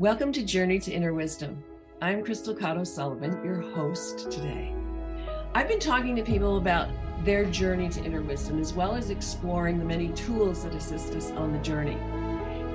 [0.00, 1.62] Welcome to Journey to Inner Wisdom.
[2.00, 4.74] I'm Crystal Cotto Sullivan, your host today.
[5.54, 6.88] I've been talking to people about
[7.22, 11.32] their journey to inner wisdom, as well as exploring the many tools that assist us
[11.32, 11.98] on the journey.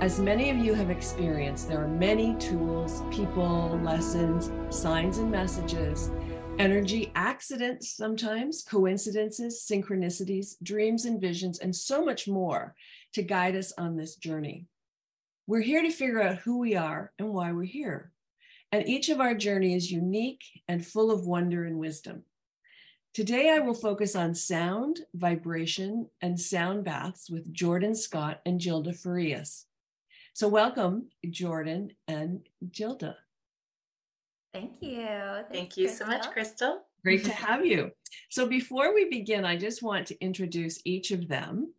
[0.02, 6.12] As many of you have experienced, there are many tools, people, lessons, signs and messages,
[6.60, 12.76] energy, accidents sometimes, coincidences, synchronicities, dreams and visions, and so much more
[13.14, 14.68] to guide us on this journey.
[15.48, 18.12] We're here to figure out who we are and why we're here.
[18.72, 22.24] And each of our journey is unique and full of wonder and wisdom.
[23.14, 29.00] Today, I will focus on sound, vibration, and sound baths with Jordan Scott and Jilda
[29.00, 29.68] Farias.
[30.34, 33.14] So, welcome, Jordan and Jilda.
[34.52, 35.06] Thank you.
[35.06, 36.08] Thanks, Thank you Crystal.
[36.08, 36.82] so much, Crystal.
[37.04, 37.92] Great to have you.
[38.32, 41.72] So, before we begin, I just want to introduce each of them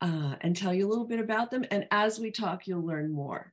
[0.00, 1.64] uh, and tell you a little bit about them.
[1.70, 3.52] And as we talk, you'll learn more.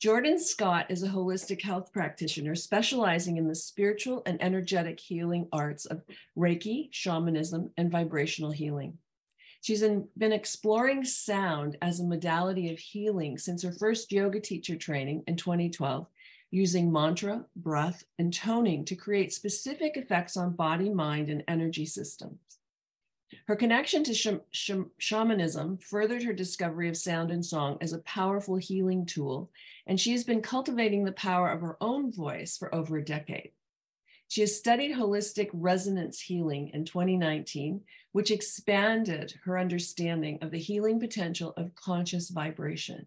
[0.00, 5.84] Jordan Scott is a holistic health practitioner specializing in the spiritual and energetic healing arts
[5.84, 6.02] of
[6.36, 8.96] Reiki, shamanism, and vibrational healing.
[9.60, 14.74] She's in, been exploring sound as a modality of healing since her first yoga teacher
[14.74, 16.06] training in 2012,
[16.50, 22.38] using mantra, breath, and toning to create specific effects on body, mind, and energy systems.
[23.46, 27.98] Her connection to sh- sh- shamanism furthered her discovery of sound and song as a
[27.98, 29.50] powerful healing tool,
[29.86, 33.52] and she has been cultivating the power of her own voice for over a decade.
[34.28, 37.80] She has studied holistic resonance healing in 2019,
[38.12, 43.06] which expanded her understanding of the healing potential of conscious vibration.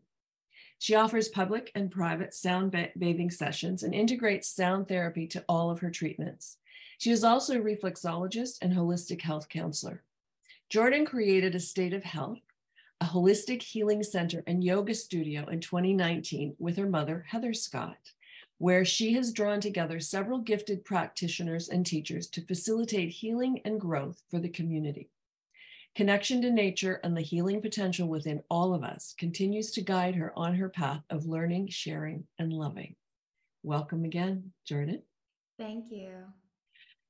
[0.79, 5.79] She offers public and private sound bathing sessions and integrates sound therapy to all of
[5.79, 6.57] her treatments.
[6.97, 10.03] She is also a reflexologist and holistic health counselor.
[10.73, 12.41] Jordan created Estate of Health,
[12.99, 17.99] a holistic healing center and yoga studio in 2019 with her mother, Heather Scott,
[18.57, 24.23] where she has drawn together several gifted practitioners and teachers to facilitate healing and growth
[24.31, 25.11] for the community.
[25.93, 30.33] Connection to nature and the healing potential within all of us continues to guide her
[30.35, 32.95] on her path of learning, sharing, and loving.
[33.61, 35.03] Welcome again, Jordan.
[35.59, 36.15] Thank you.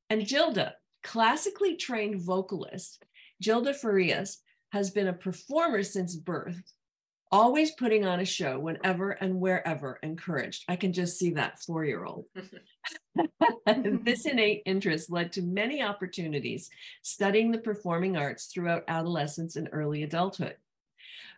[0.09, 3.05] And Jilda, classically trained vocalist
[3.43, 4.39] Jilda Farias
[4.71, 6.61] has been a performer since birth,
[7.31, 10.63] always putting on a show whenever and wherever encouraged.
[10.69, 12.25] I can just see that four year old.
[14.03, 16.69] this innate interest led to many opportunities
[17.01, 20.55] studying the performing arts throughout adolescence and early adulthood.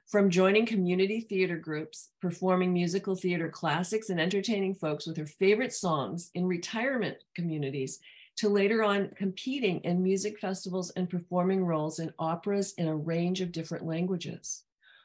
[0.08, 5.74] From joining community theater groups, performing musical theater classics, and entertaining folks with her favorite
[5.74, 8.00] songs in retirement communities,
[8.38, 13.42] to later on competing in music festivals and performing roles in operas in a range
[13.42, 14.64] of different languages.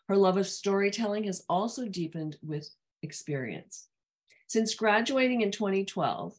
[0.08, 2.68] Her love of storytelling has also deepened with
[3.02, 3.86] experience.
[4.48, 6.36] Since graduating in 2012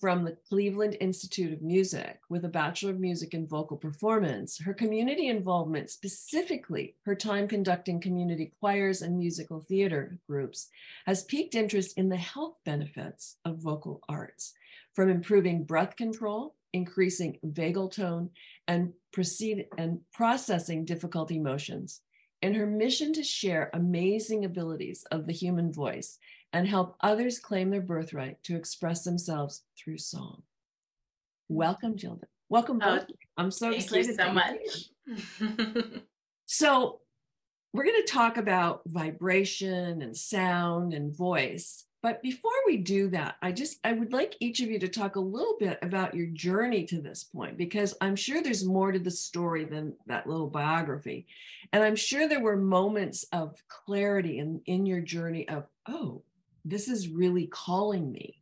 [0.00, 4.74] from the Cleveland Institute of Music with a Bachelor of Music in Vocal Performance, her
[4.74, 10.68] community involvement, specifically her time conducting community choirs and musical theater groups,
[11.06, 14.54] has piqued interest in the health benefits of vocal arts
[14.94, 18.30] from improving breath control, increasing vagal tone,
[18.66, 22.00] and proceed and processing difficult emotions.
[22.42, 26.18] In her mission to share amazing abilities of the human voice
[26.52, 30.42] and help others claim their birthright to express themselves through song.
[31.48, 32.24] Welcome, Jilda.
[32.48, 33.06] Welcome oh, both.
[33.36, 34.16] I'm so thank excited.
[34.16, 34.60] Thank
[35.06, 36.02] you so much.
[36.46, 37.00] so,
[37.72, 41.84] we're going to talk about vibration and sound and voice.
[42.04, 45.16] But before we do that, I just I would like each of you to talk
[45.16, 48.98] a little bit about your journey to this point because I'm sure there's more to
[48.98, 51.26] the story than that little biography.
[51.72, 56.20] And I'm sure there were moments of clarity in in your journey of, oh,
[56.62, 58.36] this is really calling me.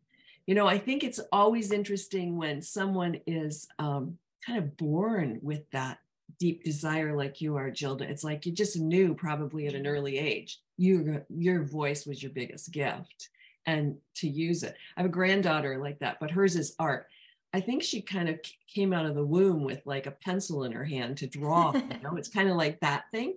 [0.49, 5.71] You know, I think it's always interesting when someone is um, kind of born with
[5.71, 5.99] that
[6.41, 10.19] deep desire like you are Jilda it's like you just knew probably at an early
[10.19, 13.29] age you your voice was your biggest gift
[13.67, 14.77] and to use it.
[14.97, 17.07] I have a granddaughter like that, but hers is art.
[17.55, 20.73] I think she kind of came out of the womb with like a pencil in
[20.73, 21.73] her hand to draw.
[21.75, 23.35] you know, it's kind of like that thing.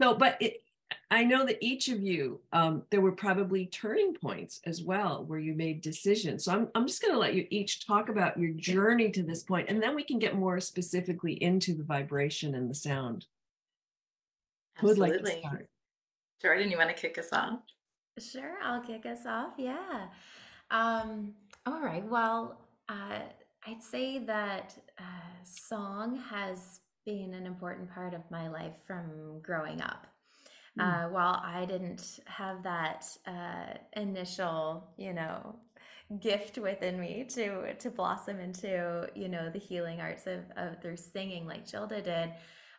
[0.00, 0.62] So, but it,
[1.10, 5.38] I know that each of you, um, there were probably turning points as well where
[5.38, 6.44] you made decisions.
[6.44, 9.42] So I'm, I'm just going to let you each talk about your journey to this
[9.42, 13.26] point, and then we can get more specifically into the vibration and the sound.
[14.78, 15.68] Who would like to start?
[16.40, 17.60] Jordan, you want to kick us off?
[18.18, 19.52] Sure, I'll kick us off.
[19.58, 20.06] Yeah.
[20.70, 21.34] Um,
[21.66, 22.04] all right.
[22.04, 23.20] Well, uh,
[23.66, 29.80] I'd say that uh, song has been an important part of my life from growing
[29.80, 30.06] up.
[30.78, 31.06] Mm.
[31.06, 35.56] Uh, while I didn't have that uh, initial, you know,
[36.20, 40.96] gift within me to to blossom into, you know, the healing arts of, of through
[40.96, 42.32] singing like Jilda did,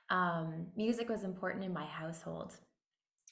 [0.09, 2.55] um, music was important in my household.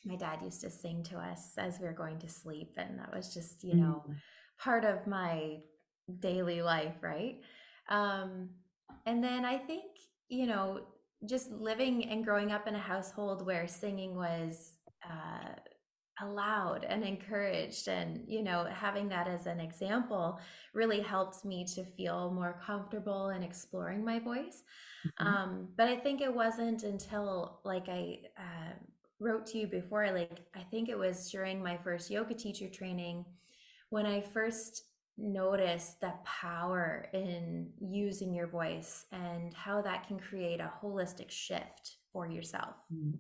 [0.06, 3.14] My dad used to sing to us as we were going to sleep, and that
[3.14, 4.16] was just, you know, mm.
[4.60, 5.58] part of my
[6.20, 7.42] daily life, right?
[7.90, 8.50] Um,
[9.06, 9.84] and then I think,
[10.30, 10.82] you know,
[11.28, 14.74] just living and growing up in a household where singing was
[15.04, 15.54] uh,
[16.22, 20.40] allowed and encouraged and you know having that as an example
[20.74, 24.64] really helped me to feel more comfortable in exploring my voice
[25.06, 25.28] mm-hmm.
[25.28, 28.74] um, but i think it wasn't until like i uh,
[29.20, 33.26] wrote to you before like i think it was during my first yoga teacher training
[33.90, 34.84] when i first
[35.18, 41.98] noticed the power in using your voice and how that can create a holistic shift
[42.12, 42.76] for yourself.
[42.94, 43.20] Mm.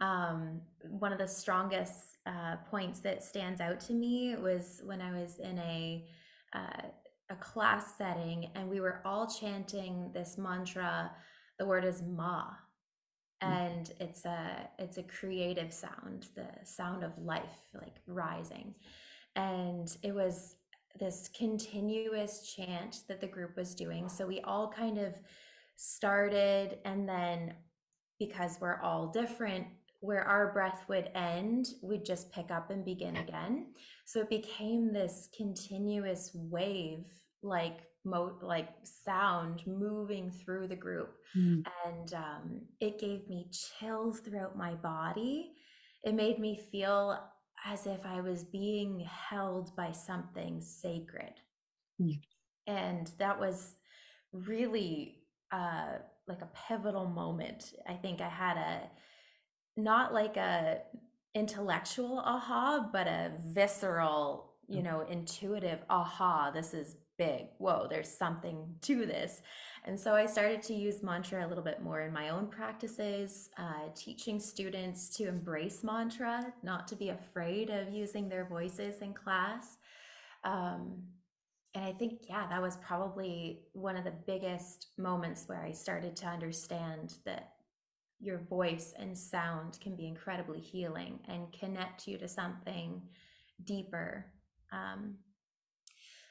[0.00, 5.12] Um, one of the strongest uh, points that stands out to me was when I
[5.12, 6.06] was in a
[6.54, 6.88] uh,
[7.28, 11.10] a class setting and we were all chanting this mantra.
[11.58, 12.44] The word is Ma.
[13.42, 13.48] Mm.
[13.48, 18.74] and it's a it's a creative sound, the sound of life, like rising.
[19.34, 20.56] And it was
[20.98, 24.08] this continuous chant that the group was doing.
[24.08, 25.14] So we all kind of
[25.76, 27.54] started, and then
[28.18, 29.66] because we're all different,
[30.00, 33.66] where our breath would end, we'd just pick up and begin again.
[34.06, 37.04] So it became this continuous wave,
[37.42, 41.62] like mo- like sound moving through the group, mm.
[41.84, 45.52] and um, it gave me chills throughout my body.
[46.04, 47.18] It made me feel
[47.64, 51.34] as if I was being held by something sacred.
[52.00, 52.20] Mm.
[52.66, 53.74] And that was
[54.32, 55.18] really
[55.50, 55.98] uh,
[56.28, 57.74] like a pivotal moment.
[57.88, 58.80] I think I had a
[59.76, 60.78] not like a
[61.34, 64.84] intellectual aha, but a visceral, you mm.
[64.84, 66.50] know, intuitive aha.
[66.50, 67.46] This is big.
[67.58, 69.42] Whoa, there's something to this.
[69.84, 73.50] And so I started to use mantra a little bit more in my own practices,
[73.58, 79.14] uh, teaching students to embrace mantra, not to be afraid of using their voices in
[79.14, 79.78] class.
[80.44, 81.02] Um,
[81.74, 86.16] and I think, yeah, that was probably one of the biggest moments where I started
[86.16, 87.52] to understand that
[88.18, 93.02] your voice and sound can be incredibly healing and connect you to something
[93.64, 94.24] deeper.
[94.72, 95.16] Um,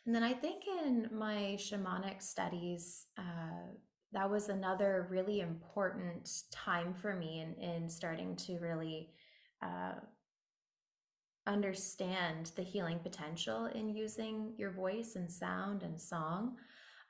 [0.06, 3.74] and then I think in my shamanic studies, uh,
[4.13, 9.10] that was another really important time for me in, in starting to really
[9.62, 9.96] uh,
[11.48, 16.58] understand the healing potential in using your voice and sound and song.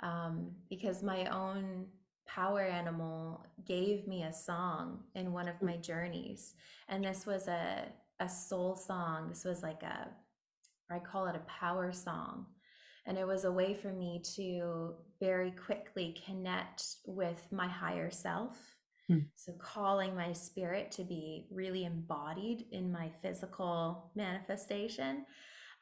[0.01, 1.85] Um, because my own
[2.27, 6.53] power animal gave me a song in one of my journeys.
[6.89, 7.85] And this was a,
[8.19, 9.29] a soul song.
[9.29, 10.09] This was like a,
[10.89, 12.45] I call it a power song.
[13.05, 18.57] And it was a way for me to very quickly connect with my higher self.
[19.07, 19.19] Hmm.
[19.35, 25.25] So, calling my spirit to be really embodied in my physical manifestation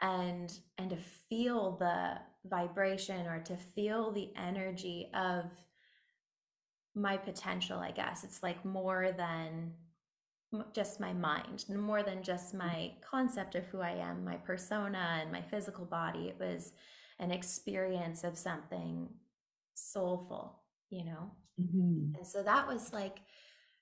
[0.02, 0.98] and and to
[1.30, 5.46] feel the vibration or to feel the energy of
[6.96, 9.72] my potential i guess it's like more than
[10.74, 12.60] just my mind more than just hmm.
[12.60, 16.74] my concept of who i am my persona and my physical body it was
[17.24, 19.08] an experience of something
[19.74, 21.32] soulful, you know?
[21.60, 22.16] Mm-hmm.
[22.18, 23.20] And so that was like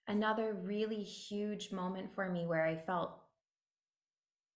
[0.08, 3.18] another really huge moment for me where I felt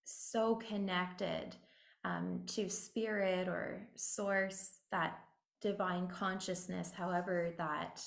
[0.04, 1.56] so connected
[2.04, 5.18] um, to spirit or source, that
[5.60, 8.00] divine consciousness, however that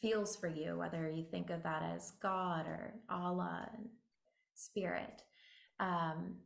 [0.00, 3.68] feels for you, whether you think of that as God or Allah,
[4.56, 5.22] spirit.
[5.78, 6.38] Um,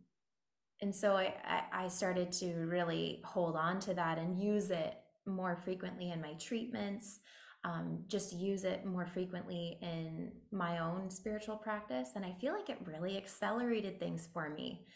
[0.82, 1.34] and so I,
[1.72, 4.94] I started to really hold on to that and use it
[5.26, 7.20] more frequently in my treatments
[7.66, 12.10] um, just use it more frequently in my own spiritual practice.
[12.14, 14.86] And i feel like it really accelerated things for me.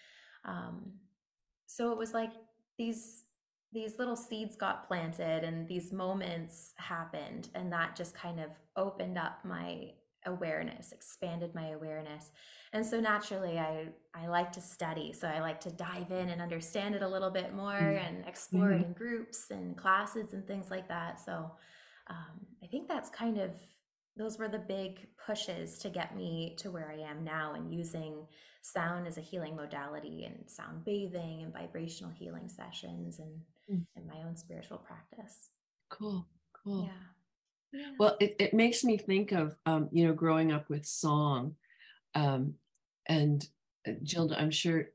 [0.44, 0.92] Um,
[1.66, 2.32] so it was like
[2.78, 3.24] these
[3.72, 9.16] these little seeds got planted and these moments happened and that just kind of opened
[9.16, 9.90] up my
[10.26, 12.30] awareness expanded my awareness
[12.72, 16.42] and so naturally i i like to study so i like to dive in and
[16.42, 18.06] understand it a little bit more mm-hmm.
[18.06, 18.82] and explore mm-hmm.
[18.82, 21.50] it in groups and classes and things like that so
[22.08, 23.50] um, i think that's kind of
[24.16, 28.26] those were the big pushes to get me to where i am now and using
[28.62, 33.40] sound as a healing modality and sound bathing and vibrational healing sessions and
[33.72, 33.82] mm.
[33.96, 35.48] in my own spiritual practice
[35.88, 37.06] cool cool yeah
[37.98, 41.54] well, it, it makes me think of, um, you know, growing up with song.
[42.14, 42.54] Um,
[43.06, 43.46] and
[43.86, 44.90] uh, Jill, I'm sure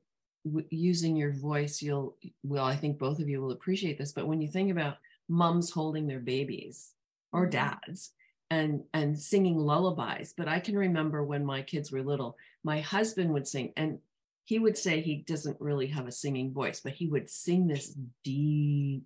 [0.45, 4.27] w- using your voice, you'll, well, I think both of you will appreciate this, but
[4.27, 4.97] when you think about
[5.29, 6.91] moms holding their babies
[7.31, 7.51] or mm-hmm.
[7.51, 8.11] dads
[8.51, 13.33] and and singing lullabies but i can remember when my kids were little my husband
[13.33, 13.99] would sing and
[14.43, 17.95] he would say he doesn't really have a singing voice but he would sing this
[18.23, 19.03] deep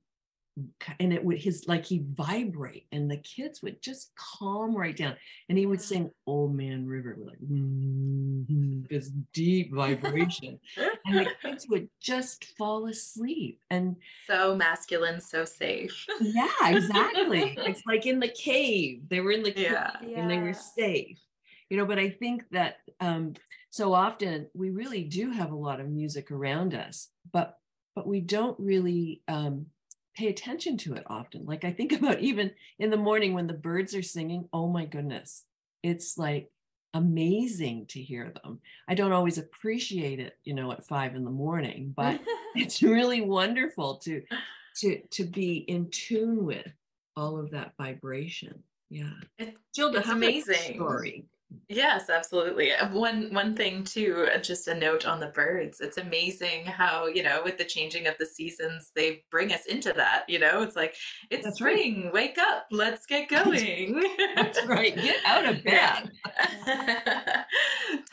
[1.00, 5.16] and it would his like he'd vibrate and the kids would just calm right down.
[5.48, 10.60] And he would sing old man river with like mm-hmm, this deep vibration.
[11.06, 13.96] And the kids would just fall asleep and
[14.28, 16.06] so masculine so safe.
[16.22, 17.58] Yeah exactly.
[17.70, 19.04] It's like in the cave.
[19.10, 19.96] They were in the cave yeah.
[20.16, 21.18] and they were safe.
[21.70, 23.34] You know but i think that um
[23.70, 27.60] so often we really do have a lot of music around us but
[27.96, 29.66] but we don't really um
[30.20, 31.46] pay attention to it often.
[31.46, 34.86] Like I think about even in the morning when the birds are singing, oh my
[34.86, 35.46] goodness,
[35.82, 36.52] it's like
[36.94, 38.60] amazing to hear them.
[38.88, 42.20] I don't always appreciate it, you know, at five in the morning, but
[42.56, 44.22] it's really wonderful to
[44.78, 46.72] to to be in tune with
[47.16, 48.64] all of that vibration.
[48.90, 49.14] Yeah.
[49.38, 50.76] It, Jill, it's amazing.
[50.76, 51.26] Story.
[51.68, 52.74] Yes, absolutely.
[52.74, 55.80] Uh, one one thing too, uh, just a note on the birds.
[55.82, 59.92] It's amazing how, you know, with the changing of the seasons, they bring us into
[59.94, 60.62] that, you know.
[60.62, 60.96] It's like
[61.32, 62.14] it's That's spring, right.
[62.14, 64.02] wake up, let's get going.
[64.36, 64.96] That's right.
[64.96, 66.12] Get out of bed.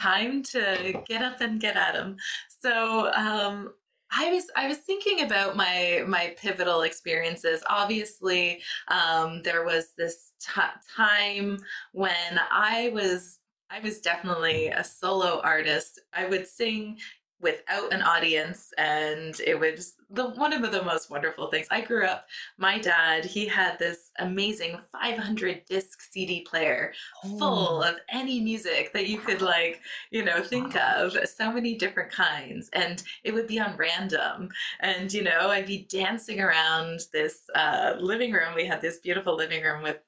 [0.00, 2.16] Time to get up and get at them.
[2.62, 3.72] So, um
[4.12, 7.62] I was I was thinking about my my pivotal experiences.
[7.68, 10.60] Obviously, um, there was this t-
[10.96, 11.58] time
[11.92, 16.00] when I was I was definitely a solo artist.
[16.12, 16.98] I would sing
[17.40, 21.66] without an audience and it was the one of the most wonderful things.
[21.70, 22.26] I grew up
[22.56, 26.92] my dad he had this amazing 500 disc cd player
[27.24, 27.38] oh.
[27.38, 31.16] full of any music that you could like you know think of.
[31.28, 34.48] So many different kinds and it would be on random.
[34.80, 38.54] And you know i'd be dancing around this uh, living room.
[38.54, 39.98] We had this beautiful living room with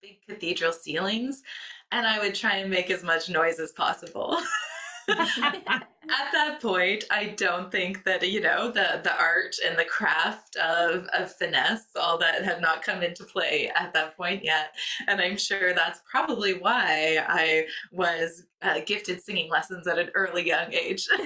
[0.00, 1.42] big cathedral ceilings
[1.90, 4.38] and i would try and make as much noise as possible
[6.10, 10.56] at that point, I don't think that you know the the art and the craft
[10.56, 14.74] of of finesse, all that had not come into play at that point yet,
[15.06, 20.46] and I'm sure that's probably why I was uh, gifted singing lessons at an early
[20.46, 21.08] young age.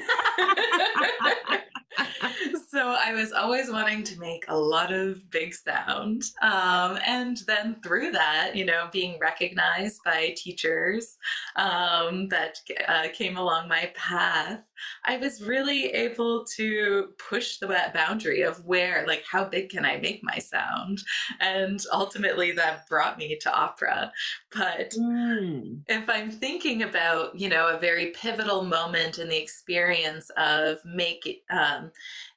[2.72, 6.24] so I was always wanting to make a lot of big sound.
[6.40, 11.18] Um, and then through that, you know, being recognized by teachers
[11.56, 14.64] um, that uh, came along my path,
[15.04, 19.84] I was really able to push the that boundary of where, like, how big can
[19.84, 21.02] I make my sound?
[21.40, 24.12] And ultimately, that brought me to opera.
[24.54, 25.80] But mm.
[25.88, 31.42] if I'm thinking about, you know, a very pivotal moment in the experience of make
[31.50, 31.90] um,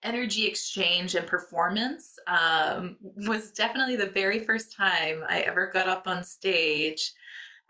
[0.04, 2.98] energy exchange and performance, um,
[3.28, 7.14] was definitely the very first time I ever got up on stage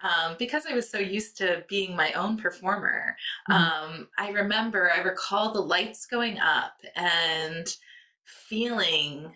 [0.04, 3.16] um, because I was so used to being my own performer,
[3.50, 3.94] mm-hmm.
[3.94, 7.76] um, I remember, I recall the lights going up and
[8.26, 9.32] feeling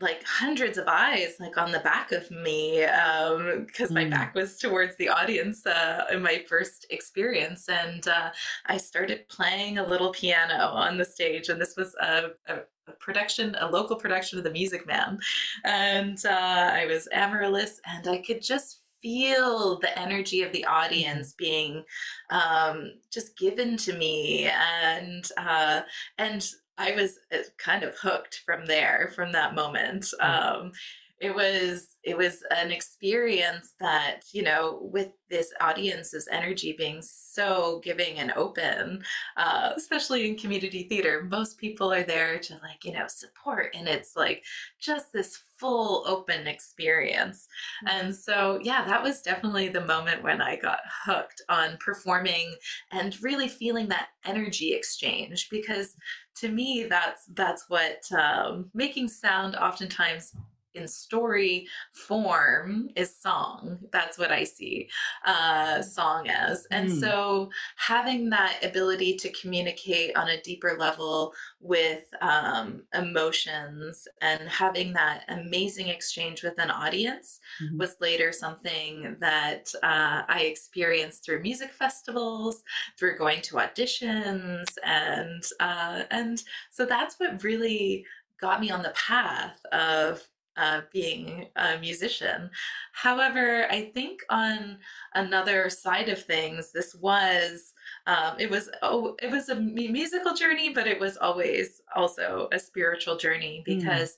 [0.00, 4.10] like hundreds of eyes like on the back of me because um, my mm.
[4.10, 8.30] back was towards the audience uh, in my first experience and uh,
[8.66, 12.54] i started playing a little piano on the stage and this was a, a,
[12.88, 15.18] a production a local production of the music man
[15.64, 20.74] and uh, i was amaryllis and i could just feel the energy of the mm-hmm.
[20.74, 21.84] audience being
[22.30, 25.82] um, just given to me and uh,
[26.18, 30.06] and I was uh, kind of hooked from there from that moment.
[30.20, 30.24] Mm.
[30.24, 30.72] Um,
[31.20, 37.80] it was it was an experience that you know with this audience's energy being so
[37.84, 39.02] giving and open
[39.36, 43.86] uh, especially in community theater most people are there to like you know support and
[43.86, 44.42] it's like
[44.80, 47.46] just this full open experience
[47.86, 47.98] mm-hmm.
[47.98, 52.54] and so yeah that was definitely the moment when i got hooked on performing
[52.90, 55.94] and really feeling that energy exchange because
[56.34, 60.32] to me that's that's what um, making sound oftentimes
[60.74, 64.88] in story form is song that's what i see
[65.24, 67.00] uh song as and mm.
[67.00, 74.92] so having that ability to communicate on a deeper level with um emotions and having
[74.92, 77.78] that amazing exchange with an audience mm-hmm.
[77.78, 82.62] was later something that uh, i experienced through music festivals
[82.98, 88.04] through going to auditions and uh and so that's what really
[88.40, 90.26] got me on the path of
[90.60, 92.50] uh, being a musician.
[92.92, 94.78] However, I think on
[95.14, 97.72] another side of things, this was
[98.06, 102.58] um, it was oh it was a musical journey, but it was always also a
[102.58, 103.76] spiritual journey mm.
[103.76, 104.12] because.
[104.12, 104.16] Mm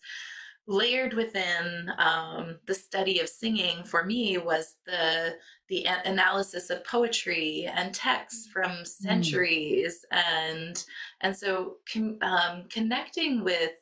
[0.68, 5.34] layered within um, the study of singing for me was the
[5.68, 8.86] the analysis of poetry and texts from mm.
[8.86, 10.18] centuries mm.
[10.18, 10.84] and
[11.20, 11.76] and so
[12.22, 13.72] um, connecting with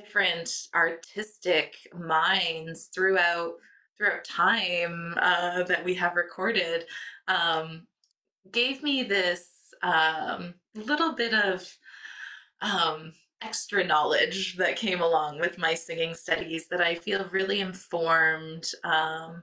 [0.00, 3.54] different artistic minds throughout
[3.96, 6.84] throughout time uh, that we have recorded
[7.28, 7.86] um,
[8.50, 11.76] gave me this um, little bit of
[12.62, 18.66] um, extra knowledge that came along with my singing studies that I feel really informed
[18.84, 19.42] um,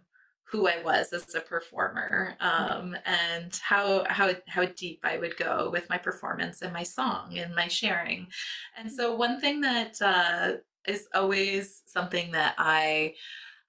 [0.50, 5.70] who I was as a performer um, and how how how deep I would go
[5.72, 8.28] with my performance and my song and my sharing.
[8.78, 10.54] And so one thing that uh,
[10.88, 13.16] is always something that I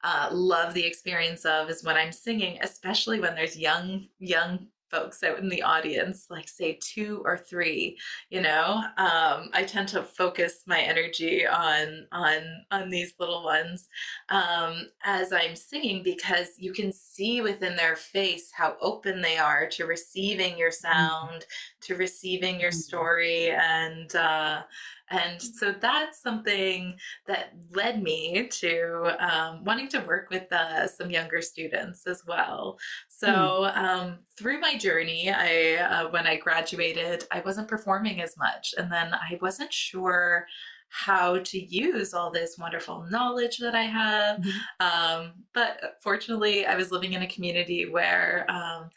[0.04, 5.22] uh, love the experience of is when I'm singing, especially when there's young young folks
[5.22, 7.96] out in the audience like say two or three
[8.30, 12.38] you know um, i tend to focus my energy on on
[12.70, 13.88] on these little ones
[14.28, 19.66] um, as i'm singing because you can see within their face how open they are
[19.68, 20.88] to receiving your mm-hmm.
[20.88, 21.80] sound mm-hmm.
[21.80, 22.78] to receiving your mm-hmm.
[22.78, 24.62] story and uh,
[25.10, 26.96] and so that's something
[27.26, 32.78] that led me to um, wanting to work with uh, some younger students as well.
[33.08, 33.76] So mm.
[33.76, 38.90] um, through my journey, I uh, when I graduated, I wasn't performing as much, and
[38.90, 40.46] then I wasn't sure
[40.90, 44.40] how to use all this wonderful knowledge that I have.
[44.40, 44.86] Mm-hmm.
[44.86, 48.88] Um, but fortunately, I was living in a community where um,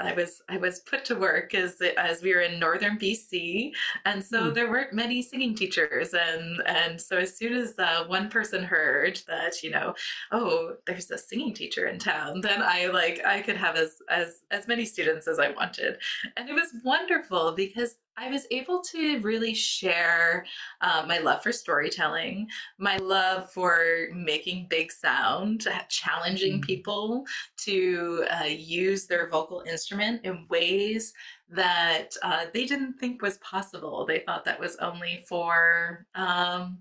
[0.00, 3.72] I was I was put to work as as we were in northern BC,
[4.04, 4.54] and so mm.
[4.54, 9.20] there weren't many singing teachers, and and so as soon as uh, one person heard
[9.28, 9.94] that you know,
[10.30, 14.40] oh, there's a singing teacher in town, then I like I could have as as
[14.50, 15.98] as many students as I wanted,
[16.36, 20.44] and it was wonderful because I was able to really share
[20.80, 22.48] uh, my love for storytelling,
[22.78, 26.66] my love for making big sound, challenging mm-hmm.
[26.66, 27.24] people
[27.64, 31.14] to uh, use their vocal instrument in ways
[31.48, 34.04] that uh, they didn't think was possible.
[34.06, 36.06] They thought that was only for.
[36.14, 36.78] Um,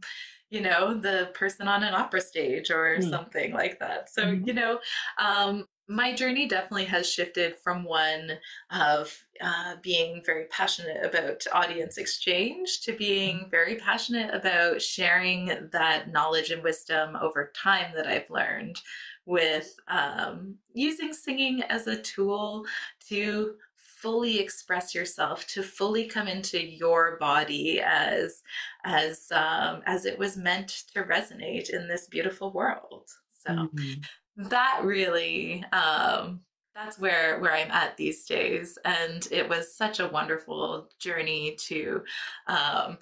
[0.51, 3.09] you know the person on an opera stage or mm.
[3.09, 4.45] something like that so mm-hmm.
[4.45, 4.79] you know
[5.17, 8.31] um, my journey definitely has shifted from one
[8.71, 13.49] of uh, being very passionate about audience exchange to being mm-hmm.
[13.49, 18.79] very passionate about sharing that knowledge and wisdom over time that I've learned
[19.25, 22.65] with um, using singing as a tool
[23.09, 28.41] to fully express yourself to fully come into your body as
[28.83, 33.09] as um, as it was meant to resonate in this beautiful world
[33.43, 34.01] so mm-hmm
[34.37, 36.41] that really um,
[36.73, 42.03] that's where where I'm at these days, and it was such a wonderful journey to
[42.47, 42.97] um,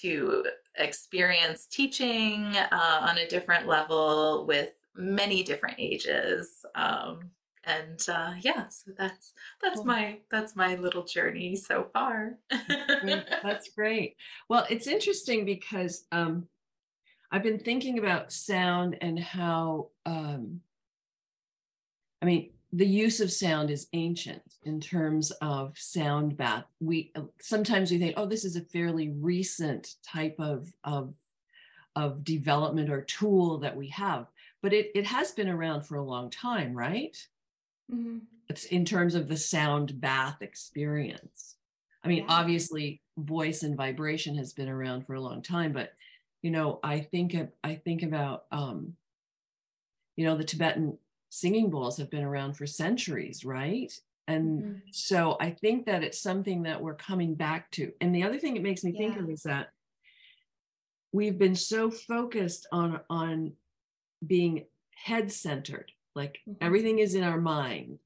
[0.00, 0.44] to
[0.76, 6.64] experience teaching uh, on a different level with many different ages.
[6.74, 7.30] Um,
[7.64, 9.84] and uh, yeah, so that's that's cool.
[9.84, 12.38] my that's my little journey so far.
[13.42, 14.16] that's great.
[14.48, 16.48] Well, it's interesting because um,
[17.30, 20.62] I've been thinking about sound and how um,
[22.22, 26.64] I mean, the use of sound is ancient in terms of sound bath.
[26.80, 31.14] We sometimes we think, oh, this is a fairly recent type of of
[31.96, 34.26] of development or tool that we have,
[34.62, 37.16] but it it has been around for a long time, right?
[37.92, 38.18] Mm-hmm.
[38.48, 41.56] It's in terms of the sound bath experience.
[42.04, 42.26] I mean, yeah.
[42.28, 45.92] obviously, voice and vibration has been around for a long time, but
[46.42, 48.94] you know, I think I think about um,
[50.14, 50.98] you know the Tibetan
[51.30, 53.92] singing bowls have been around for centuries, right?
[54.28, 54.78] And mm-hmm.
[54.92, 57.92] so I think that it's something that we're coming back to.
[58.00, 58.98] And the other thing it makes me yeah.
[58.98, 59.70] think of is that
[61.12, 63.52] we've been so focused on on
[64.24, 66.64] being head centered, like mm-hmm.
[66.64, 67.98] everything is in our mind.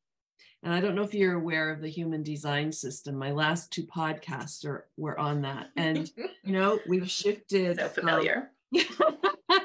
[0.63, 3.17] And I don't know if you're aware of the human design system.
[3.17, 5.71] My last two podcasts are were on that.
[5.77, 6.11] And
[6.43, 8.51] you know, we've shifted so familiar.
[8.97, 9.19] From,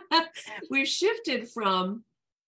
[0.70, 2.04] we've shifted from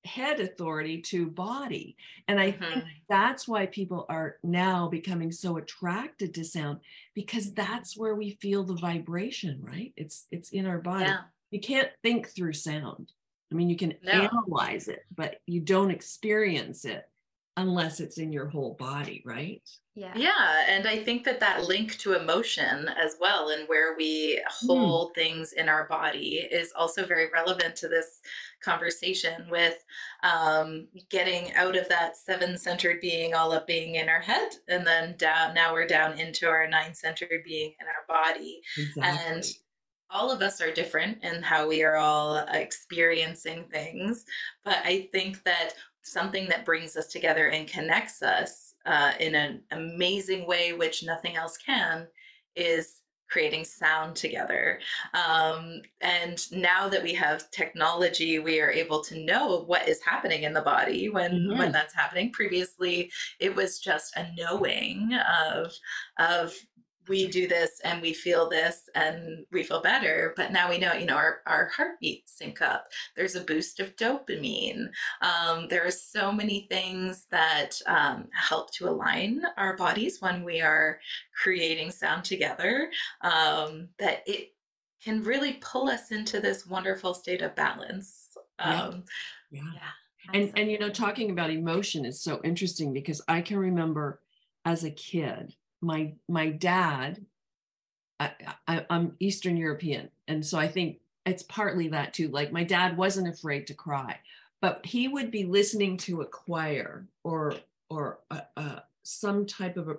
[0.06, 1.96] head authority to body.
[2.28, 2.64] And I mm-hmm.
[2.64, 6.80] think that's why people are now becoming so attracted to sound
[7.14, 9.94] because that's where we feel the vibration, right?
[9.96, 11.06] It's it's in our body.
[11.06, 11.22] Yeah.
[11.52, 13.12] You can't think through sound.
[13.52, 14.12] I mean, you can no.
[14.12, 17.06] analyze it, but you don't experience it
[17.58, 19.62] unless it's in your whole body, right?
[19.94, 20.14] Yeah.
[20.16, 20.64] Yeah.
[20.70, 25.16] And I think that that link to emotion as well and where we hold mm.
[25.16, 28.22] things in our body is also very relevant to this
[28.64, 29.84] conversation with
[30.24, 34.54] um, getting out of that seven centered being all up being in our head.
[34.70, 38.62] And then down, now we're down into our nine centered being in our body.
[38.78, 39.04] Exactly.
[39.04, 39.44] And
[40.10, 44.26] all of us are different in how we are all experiencing things.
[44.64, 45.72] But I think that
[46.04, 51.36] something that brings us together and connects us uh, in an amazing way, which nothing
[51.36, 52.08] else can,
[52.56, 54.80] is creating sound together.
[55.14, 60.44] Um, and now that we have technology, we are able to know what is happening
[60.44, 61.58] in the body when mm-hmm.
[61.58, 62.32] when that's happening.
[62.32, 63.10] Previously,
[63.40, 65.18] it was just a knowing
[65.50, 65.72] of
[66.20, 66.54] of
[67.12, 70.93] we do this and we feel this and we feel better but now we know
[70.93, 74.88] you know our, our heartbeats sync up there's a boost of dopamine
[75.21, 80.62] um, there are so many things that um, help to align our bodies when we
[80.62, 81.00] are
[81.43, 82.89] creating sound together
[83.24, 84.54] um, that it
[85.04, 88.84] can really pull us into this wonderful state of balance yeah.
[88.84, 89.04] Um,
[89.52, 89.63] yeah.
[89.74, 90.39] yeah.
[90.39, 94.21] And, and you know talking about emotion is so interesting because i can remember
[94.63, 97.26] as a kid my my dad
[98.20, 98.32] I,
[98.67, 100.10] I, i'm eastern european.
[100.28, 102.30] And so i think it's partly that too.
[102.30, 104.20] Like my dad wasn't afraid to cry
[104.62, 107.56] but he would be listening to a choir or
[107.89, 109.96] or a, a, some type of a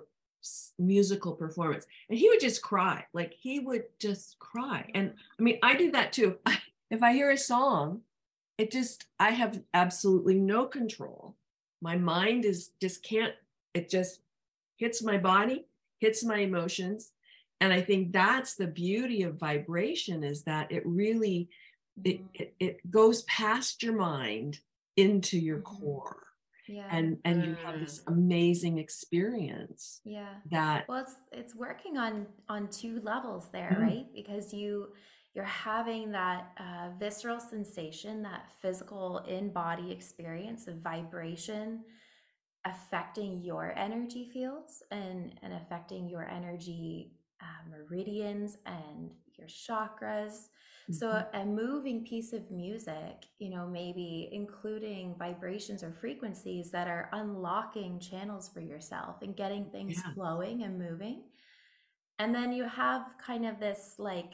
[0.79, 3.05] musical performance and he would just cry.
[3.13, 4.89] Like he would just cry.
[4.95, 6.37] And i mean i do that too.
[6.91, 8.01] If i hear a song
[8.59, 11.35] it just i have absolutely no control.
[11.81, 13.33] My mind is just can't
[13.73, 14.21] it just
[14.77, 15.65] hits my body
[16.03, 17.11] hits my emotions
[17.61, 21.47] and i think that's the beauty of vibration is that it really
[22.03, 22.43] it, mm-hmm.
[22.43, 24.59] it, it goes past your mind
[24.97, 25.77] into your mm-hmm.
[25.77, 26.23] core
[26.67, 26.87] yeah.
[26.91, 28.13] and and you have this mm.
[28.13, 33.81] amazing experience yeah that well it's it's working on on two levels there mm.
[33.81, 34.87] right because you
[35.33, 41.83] you're having that uh, visceral sensation that physical in body experience of vibration
[42.65, 50.47] affecting your energy fields and, and affecting your energy uh, meridians and your chakras.
[50.83, 50.93] Mm-hmm.
[50.93, 57.09] So, a moving piece of music, you know, maybe including vibrations or frequencies that are
[57.13, 60.13] unlocking channels for yourself and getting things yeah.
[60.13, 61.23] flowing and moving.
[62.19, 64.33] And then you have kind of this like,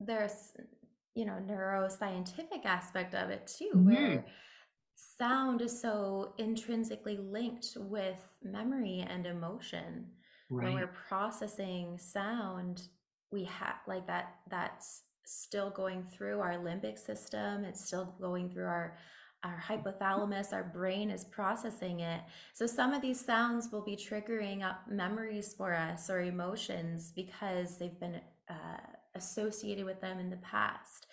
[0.00, 0.52] there's,
[1.14, 3.86] you know, neuroscientific aspect of it too, mm-hmm.
[3.86, 4.24] where
[4.94, 10.06] sound is so intrinsically linked with memory and emotion.
[10.50, 10.64] Right.
[10.64, 12.82] When we're processing sound,
[13.30, 18.66] we have like that that's still going through our limbic system, it's still going through
[18.66, 18.96] our
[19.44, 22.20] our hypothalamus, our brain is processing it.
[22.52, 27.76] So some of these sounds will be triggering up memories for us or emotions because
[27.76, 28.78] they've been uh,
[29.16, 31.06] associated with them in the past.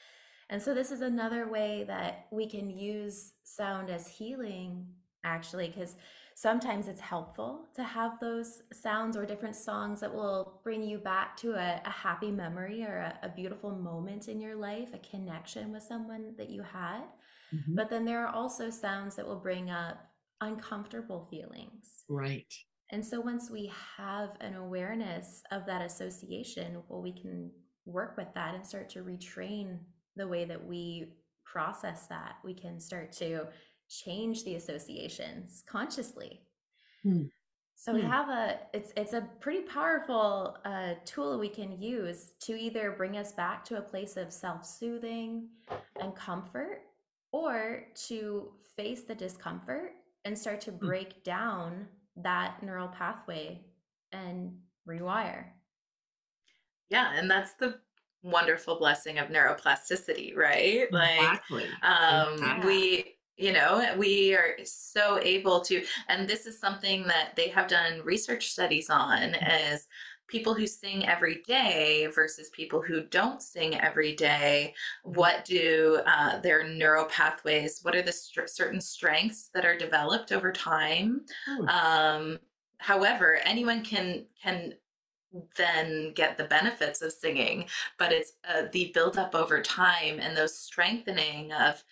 [0.50, 4.88] And so this is another way that we can use sound as healing,
[5.24, 5.96] actually, because
[6.34, 11.36] sometimes it's helpful to have those sounds or different songs that will bring you back
[11.38, 15.72] to a, a happy memory or a, a, beautiful moment in your life, a connection
[15.72, 17.02] with someone that you had.
[17.54, 17.76] Mm-hmm.
[17.76, 20.10] But then there are also sounds that will bring up
[20.40, 22.06] uncomfortable feelings.
[22.08, 22.52] Right.
[22.92, 27.52] And so once we have an awareness of that association, well, we can
[27.86, 29.80] work with that and start to retrain
[30.20, 33.48] the way that we process that, we can start to
[33.90, 36.42] change the associations consciously.
[37.04, 37.24] Hmm.
[37.76, 38.10] So we hmm.
[38.10, 43.18] have a it's it's a pretty powerful uh, tool we can use to either bring
[43.18, 45.48] us back to a place of self-soothing
[46.02, 46.82] and comfort,
[47.32, 49.94] or to face the discomfort
[50.26, 50.86] and start to hmm.
[50.86, 53.62] break down that neural pathway
[54.12, 55.46] and rewire.
[56.90, 57.80] Yeah, and that's the
[58.22, 60.92] wonderful blessing of neuroplasticity, right?
[60.92, 61.66] Like exactly.
[61.84, 62.68] um exactly.
[62.68, 67.68] we you know we are so able to and this is something that they have
[67.68, 69.88] done research studies on is
[70.28, 76.40] people who sing every day versus people who don't sing every day what do uh,
[76.42, 81.68] their neural pathways what are the st- certain strengths that are developed over time hmm.
[81.70, 82.40] um,
[82.78, 84.74] however anyone can can
[85.58, 87.66] then get the benefits of singing
[87.98, 91.84] but it's uh, the build up over time and those strengthening of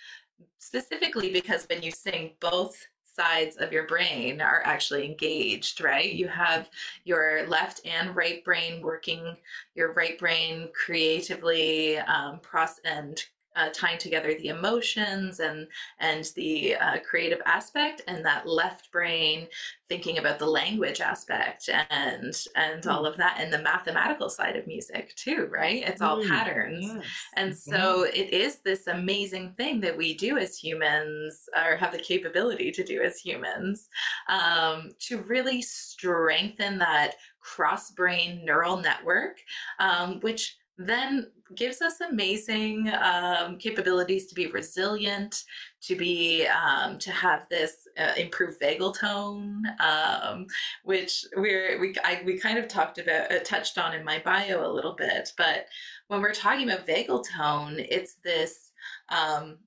[0.60, 6.13] specifically because when you sing both sides of your brain are actually engaged right?
[6.13, 6.69] You have
[7.04, 9.36] your left and right brain working
[9.76, 13.23] your right brain creatively um, process and
[13.57, 15.67] uh, tying together the emotions and
[15.99, 19.47] and the uh, creative aspect and that left brain
[19.89, 22.91] thinking about the language aspect and and mm.
[22.91, 26.27] all of that and the mathematical side of music too right it's all mm.
[26.27, 27.03] patterns yes.
[27.35, 31.97] and so it is this amazing thing that we do as humans or have the
[31.97, 33.89] capability to do as humans
[34.29, 39.37] um, to really strengthen that cross brain neural network
[39.79, 45.43] um, which then gives us amazing um, capabilities to be resilient,
[45.81, 50.45] to be um, to have this uh, improved vagal tone, um,
[50.83, 54.69] which we're we I, we kind of talked about uh, touched on in my bio
[54.69, 55.31] a little bit.
[55.37, 55.67] But
[56.07, 58.71] when we're talking about vagal tone, it's this
[59.09, 59.57] um,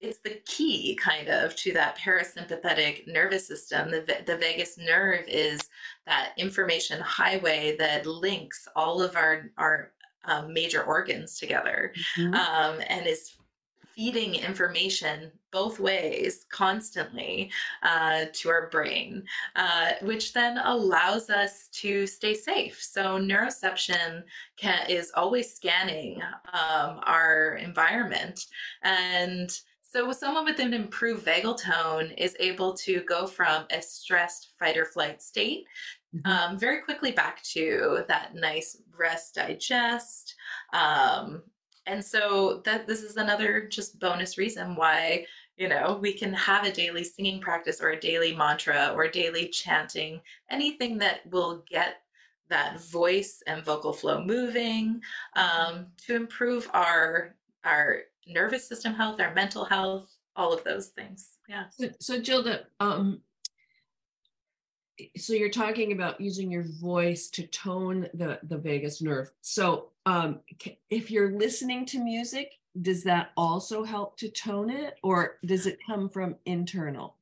[0.00, 3.90] it's the key kind of to that parasympathetic nervous system.
[3.90, 5.60] The, the vagus nerve is
[6.06, 9.92] that information highway that links all of our, our
[10.26, 12.34] um, major organs together mm-hmm.
[12.34, 13.32] um, and is
[13.94, 17.48] feeding information both ways constantly
[17.84, 19.22] uh, to our brain,
[19.54, 22.82] uh, which then allows us to stay safe.
[22.82, 24.24] So neuroception
[24.56, 26.20] can, is always scanning
[26.52, 28.46] um, our environment
[28.82, 29.56] and
[29.94, 34.76] so someone with an improved vagal tone is able to go from a stressed fight
[34.76, 35.66] or flight state.
[36.24, 40.34] Um, very quickly back to that nice rest digest.
[40.72, 41.42] Um,
[41.86, 46.64] and so that this is another just bonus reason why you know we can have
[46.64, 51.96] a daily singing practice or a daily mantra or daily chanting anything that will get
[52.48, 55.00] that voice and vocal flow moving
[55.36, 61.38] um, to improve our our nervous system health our mental health all of those things
[61.48, 63.20] yeah so, so Jilda, um,
[65.16, 70.40] so you're talking about using your voice to tone the the vagus nerve so um
[70.90, 75.78] if you're listening to music does that also help to tone it or does it
[75.86, 77.16] come from internal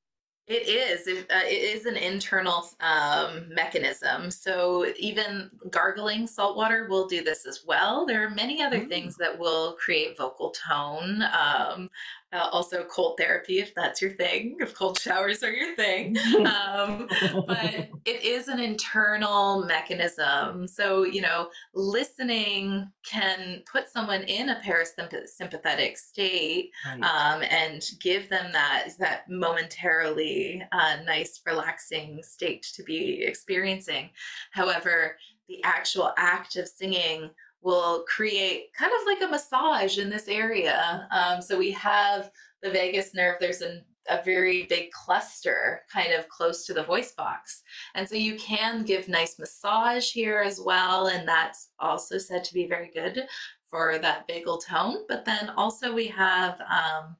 [0.48, 1.06] it is.
[1.06, 4.30] It, uh, it is an internal um, mechanism.
[4.30, 8.04] So even gargling salt water will do this as well.
[8.04, 8.88] There are many other mm.
[8.88, 11.22] things that will create vagal tone.
[11.22, 11.88] Um,
[12.32, 16.16] uh, also, cold therapy, if that's your thing, if cold showers are your thing.
[16.42, 17.08] Um,
[17.46, 20.66] but it is an internal mechanism.
[20.66, 27.02] So, you know, listening can put someone in a parasympathetic state right.
[27.02, 34.10] um, and give them that, that momentarily uh, nice, relaxing state to be experiencing.
[34.50, 35.16] However,
[35.48, 37.30] the actual act of singing
[37.62, 41.08] will create kind of like a massage in this area.
[41.10, 42.30] Um, so we have
[42.62, 47.12] the vagus nerve, there's a, a very big cluster kind of close to the voice
[47.12, 47.62] box.
[47.94, 51.06] And so you can give nice massage here as well.
[51.06, 53.24] And that's also said to be very good
[53.68, 55.04] for that vagal tone.
[55.08, 57.16] But then also we have um,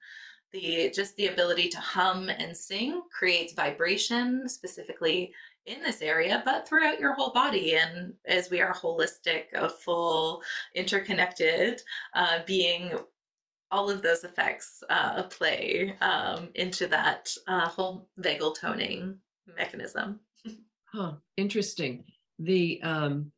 [0.52, 5.32] the just the ability to hum and sing creates vibration, specifically
[5.66, 7.76] in this area, but throughout your whole body.
[7.76, 10.42] And as we are holistic, a full,
[10.74, 11.82] interconnected
[12.14, 12.92] uh, being,
[13.70, 19.16] all of those effects uh, play um, into that uh, whole vagal toning
[19.56, 20.20] mechanism.
[20.92, 22.04] huh, interesting.
[22.38, 23.32] The um,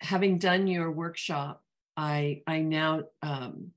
[0.00, 1.64] having done your workshop,
[1.96, 3.72] I I now um,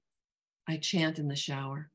[0.68, 1.92] I chant in the shower.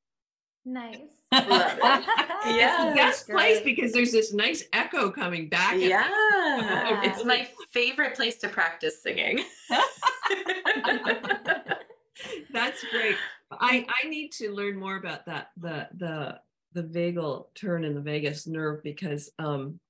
[0.65, 0.99] Nice.
[1.33, 2.93] yeah.
[2.95, 5.77] Best place because there's this nice echo coming back.
[5.79, 6.07] Yeah.
[7.05, 9.43] it's my favorite place to practice singing.
[12.53, 13.17] That's great.
[13.53, 16.39] I I need to learn more about that the the
[16.73, 19.81] the vagal tone in the vagus nerve because um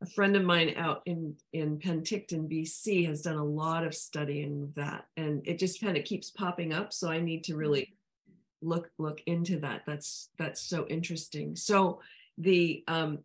[0.00, 4.62] a friend of mine out in in Penticton, BC has done a lot of studying
[4.64, 7.96] of that and it just kind of keeps popping up so I need to really
[8.62, 9.82] look look into that.
[9.86, 11.56] That's that's so interesting.
[11.56, 12.00] So
[12.38, 13.18] the um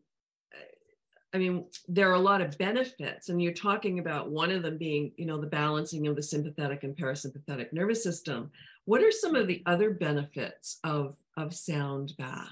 [1.34, 4.76] i mean there are a lot of benefits and you're talking about one of them
[4.76, 8.52] being you know the balancing of the sympathetic and parasympathetic nervous system.
[8.86, 12.50] What are some of the other benefits of of sound bath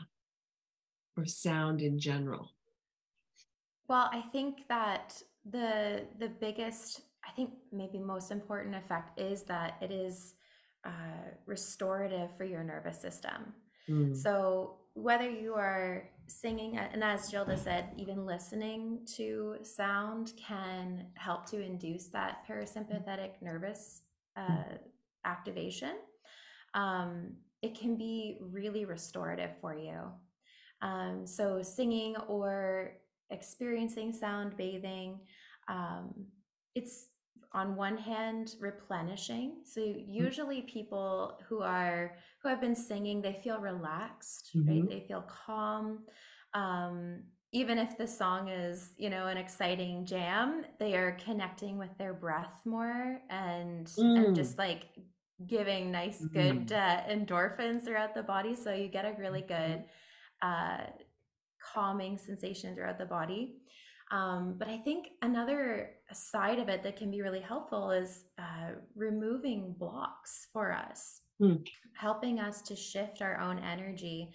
[1.17, 2.51] or sound in general?
[3.87, 9.77] Well i think that the the biggest i think maybe most important effect is that
[9.81, 10.35] it is
[10.85, 13.53] uh, restorative for your nervous system.
[13.89, 14.15] Mm.
[14.15, 21.45] So whether you are singing, and as Jilda said, even listening to sound can help
[21.47, 24.01] to induce that parasympathetic nervous
[24.35, 24.77] uh,
[25.25, 25.95] activation.
[26.73, 29.99] Um, it can be really restorative for you.
[30.81, 32.93] Um, so singing or
[33.29, 35.19] experiencing sound bathing,
[35.67, 36.25] um,
[36.75, 37.07] it's
[37.53, 43.59] on one hand replenishing so usually people who are who have been singing they feel
[43.59, 44.69] relaxed mm-hmm.
[44.69, 45.99] right they feel calm
[46.53, 47.21] um,
[47.53, 52.13] even if the song is you know an exciting jam they are connecting with their
[52.13, 54.25] breath more and mm.
[54.25, 54.83] and just like
[55.47, 56.71] giving nice good mm.
[56.71, 59.73] uh, endorphins throughout the body so you get a really mm-hmm.
[59.73, 59.83] good
[60.41, 60.77] uh,
[61.73, 63.55] calming sensation throughout the body
[64.11, 68.71] um, but i think another side of it that can be really helpful is uh,
[68.95, 71.65] removing blocks for us mm.
[71.93, 74.34] helping us to shift our own energy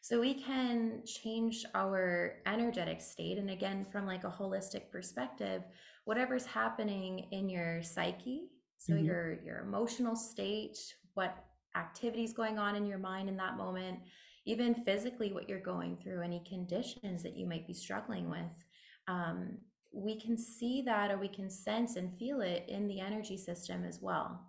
[0.00, 5.62] so we can change our energetic state and again from like a holistic perspective
[6.04, 9.04] whatever's happening in your psyche so mm-hmm.
[9.04, 10.78] your your emotional state
[11.14, 11.44] what
[11.76, 13.98] activities going on in your mind in that moment
[14.46, 18.64] even physically what you're going through any conditions that you might be struggling with
[19.08, 19.58] um,
[19.98, 23.84] we can see that or we can sense and feel it in the energy system
[23.84, 24.40] as well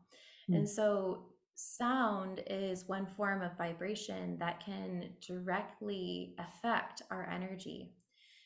[0.50, 0.56] mm.
[0.56, 7.92] and so sound is one form of vibration that can directly affect our energy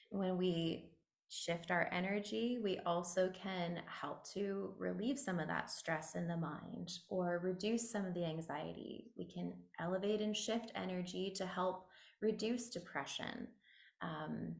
[0.09, 0.93] when we
[1.33, 6.37] shift our energy, we also can help to relieve some of that stress in the
[6.37, 9.11] mind or reduce some of the anxiety.
[9.17, 11.87] We can elevate and shift energy to help
[12.21, 13.47] reduce depression,
[14.01, 14.55] um,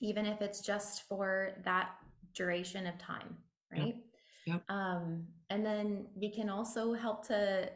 [0.00, 1.90] even if it's just for that
[2.34, 3.36] duration of time,
[3.72, 3.96] right?
[3.96, 3.96] Yep.
[4.46, 4.62] Yep.
[4.68, 7.68] Um, and then we can also help to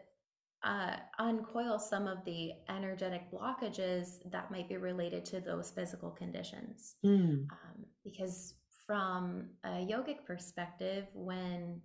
[0.63, 6.97] uh, uncoil some of the energetic blockages that might be related to those physical conditions.
[7.05, 7.47] Mm.
[7.51, 8.55] Um, because
[8.87, 11.81] from a yogic perspective, when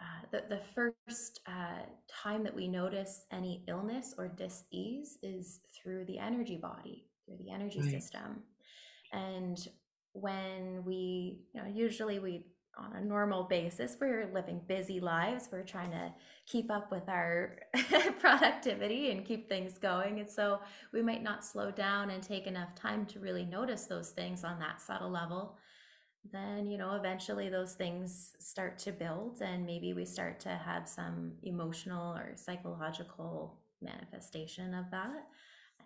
[0.00, 6.04] uh, the, the first uh, time that we notice any illness or dis-ease is through
[6.06, 7.90] the energy body, through the energy right.
[7.90, 8.42] system.
[9.14, 9.66] And
[10.12, 12.46] when we, you know, usually we
[12.76, 13.96] on a normal basis.
[14.00, 15.48] We're living busy lives.
[15.50, 16.12] We're trying to
[16.46, 17.58] keep up with our
[18.18, 20.20] productivity and keep things going.
[20.20, 20.60] And so
[20.92, 24.58] we might not slow down and take enough time to really notice those things on
[24.60, 25.56] that subtle level.
[26.32, 30.88] Then, you know, eventually those things start to build, and maybe we start to have
[30.88, 35.26] some emotional or psychological manifestation of that.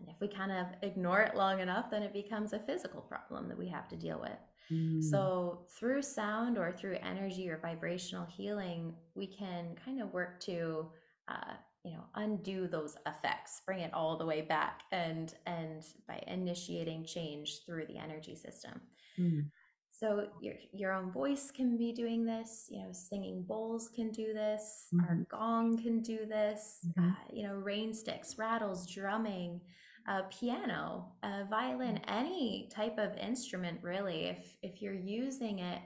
[0.00, 3.48] And if we kind of ignore it long enough, then it becomes a physical problem
[3.48, 4.38] that we have to deal with.
[4.70, 5.02] Mm.
[5.02, 10.90] So, through sound or through energy or vibrational healing, we can kind of work to,
[11.28, 16.22] uh, you know, undo those effects, bring it all the way back, and and by
[16.26, 18.80] initiating change through the energy system.
[19.18, 19.46] Mm.
[19.90, 22.68] So your your own voice can be doing this.
[22.70, 24.88] You know, singing bowls can do this.
[24.94, 25.04] Mm-hmm.
[25.04, 26.80] Our gong can do this.
[26.86, 27.08] Mm-hmm.
[27.08, 29.60] Uh, you know, rain sticks, rattles, drumming
[30.08, 32.02] a piano, a violin, mm.
[32.08, 34.24] any type of instrument, really.
[34.24, 35.80] If if you're using it,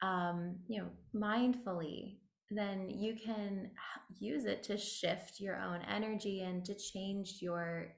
[0.00, 2.18] um, you know, mindfully,
[2.50, 3.70] then you can
[4.18, 7.88] use it to shift your own energy and to change your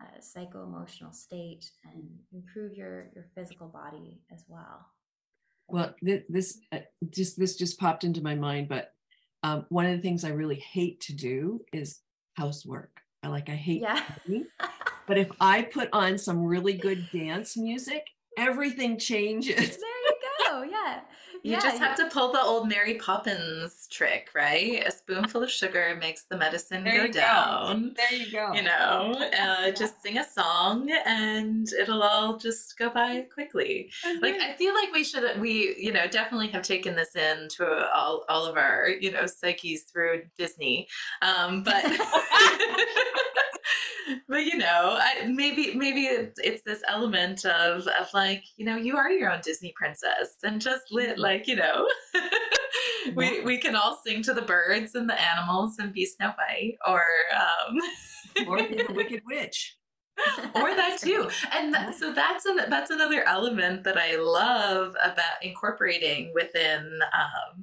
[0.00, 4.86] uh, psycho emotional state and improve your your physical body as well.
[5.68, 6.78] Well, th- this uh,
[7.10, 8.94] just this just popped into my mind, but
[9.42, 12.00] um, one of the things I really hate to do is
[12.34, 13.02] housework.
[13.22, 14.02] I like I hate yeah.
[15.06, 19.56] But if I put on some really good dance music, everything changes.
[19.56, 20.14] There you
[20.46, 20.62] go.
[20.62, 21.00] Yeah.
[21.42, 22.06] You yeah, just have yeah.
[22.06, 24.82] to pull the old Mary Poppins trick, right?
[24.84, 27.90] A spoonful of sugar makes the medicine there go down.
[27.90, 27.94] Go.
[27.96, 28.52] There you go.
[28.52, 33.92] You know, uh, just sing a song and it'll all just go by quickly.
[34.04, 34.24] Mm-hmm.
[34.24, 37.64] Like I feel like we should, we you know, definitely have taken this into
[37.94, 40.88] all all of our you know psyches through Disney,
[41.22, 41.84] um, but.
[44.28, 48.76] but you know, I, maybe maybe it's, it's, this element of of like you know
[48.76, 51.20] you are your own Disney princess and just lit mm-hmm.
[51.20, 51.88] like you know.
[53.14, 56.76] we we can all sing to the birds and the animals and be Snow White
[56.86, 57.02] or
[57.34, 59.76] um, or the Wicked Witch.
[60.54, 61.28] Or that too.
[61.52, 67.62] and that, so that's an, that's another element that i love about incorporating within um,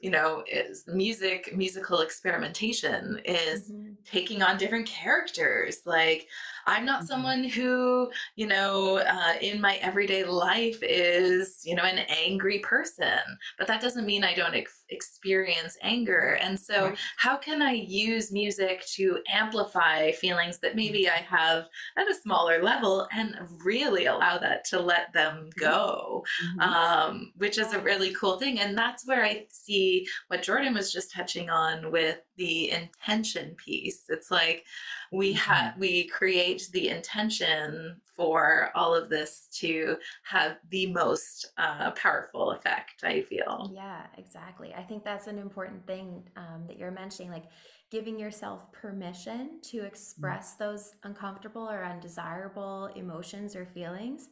[0.00, 3.92] you know is music musical experimentation is mm-hmm.
[4.04, 5.78] taking on different characters.
[5.84, 6.28] Like
[6.68, 7.06] I'm not mm-hmm.
[7.06, 13.18] someone who, you know, uh, in my everyday life is, you know, an angry person,
[13.56, 16.38] but that doesn't mean I don't ex- experience anger.
[16.42, 16.98] And so, right.
[17.16, 21.16] how can I use music to amplify feelings that maybe mm-hmm.
[21.16, 21.64] I have
[21.96, 23.34] at a smaller level and
[23.64, 25.60] really allow that to let them mm-hmm.
[25.60, 26.60] go, mm-hmm.
[26.60, 28.60] um, which is a really cool thing.
[28.60, 34.04] And that's where I see what Jordan was just touching on with the intention piece.
[34.08, 34.64] It's like
[35.12, 35.80] we have mm-hmm.
[35.80, 43.04] we create the intention for all of this to have the most uh, powerful effect.
[43.04, 43.70] I feel.
[43.74, 44.72] Yeah, exactly.
[44.74, 47.46] I think that's an important thing um, that you're mentioning, like
[47.90, 49.86] giving yourself permission to mm-hmm.
[49.86, 50.64] express mm-hmm.
[50.64, 54.28] those uncomfortable or undesirable emotions or feelings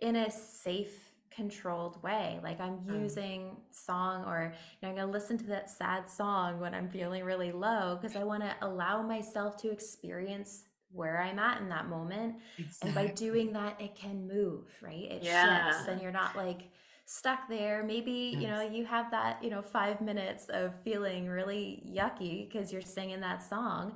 [0.00, 1.07] in a safe
[1.38, 2.40] controlled way.
[2.42, 3.02] Like I'm mm.
[3.02, 6.88] using song or you know, I'm going to listen to that sad song when I'm
[6.88, 11.68] feeling really low because I want to allow myself to experience where I'm at in
[11.68, 12.36] that moment.
[12.58, 12.88] Exactly.
[12.88, 15.04] And by doing that, it can move, right?
[15.12, 15.70] It yeah.
[15.70, 16.62] shifts and you're not like
[17.06, 17.84] stuck there.
[17.84, 18.42] Maybe, yes.
[18.42, 22.82] you know, you have that, you know, five minutes of feeling really yucky because you're
[22.82, 23.94] singing that song.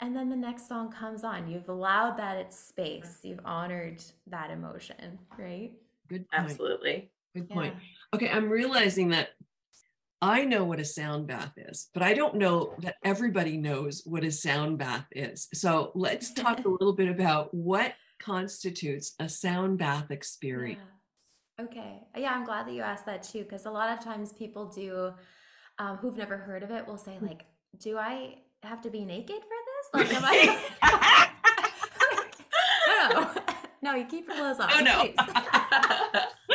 [0.00, 1.48] And then the next song comes on.
[1.48, 3.20] You've allowed that its space.
[3.22, 5.72] You've honored that emotion, right?
[6.08, 6.44] Good point.
[6.44, 7.10] Absolutely.
[7.34, 7.74] Good point.
[7.74, 7.80] Yeah.
[8.14, 9.30] Okay, I'm realizing that
[10.22, 14.24] I know what a sound bath is, but I don't know that everybody knows what
[14.24, 15.48] a sound bath is.
[15.52, 20.80] So let's talk a little bit about what constitutes a sound bath experience.
[21.58, 21.64] Yeah.
[21.66, 22.00] Okay.
[22.16, 25.12] Yeah, I'm glad that you asked that too, because a lot of times people do,
[25.78, 27.26] um, who've never heard of it, will say, hmm.
[27.26, 27.44] like,
[27.78, 29.74] do I have to be naked for this?
[29.94, 31.30] Like, am I?
[33.12, 33.30] no, no.
[33.82, 34.70] No, you keep your clothes on.
[34.72, 35.12] Oh, no.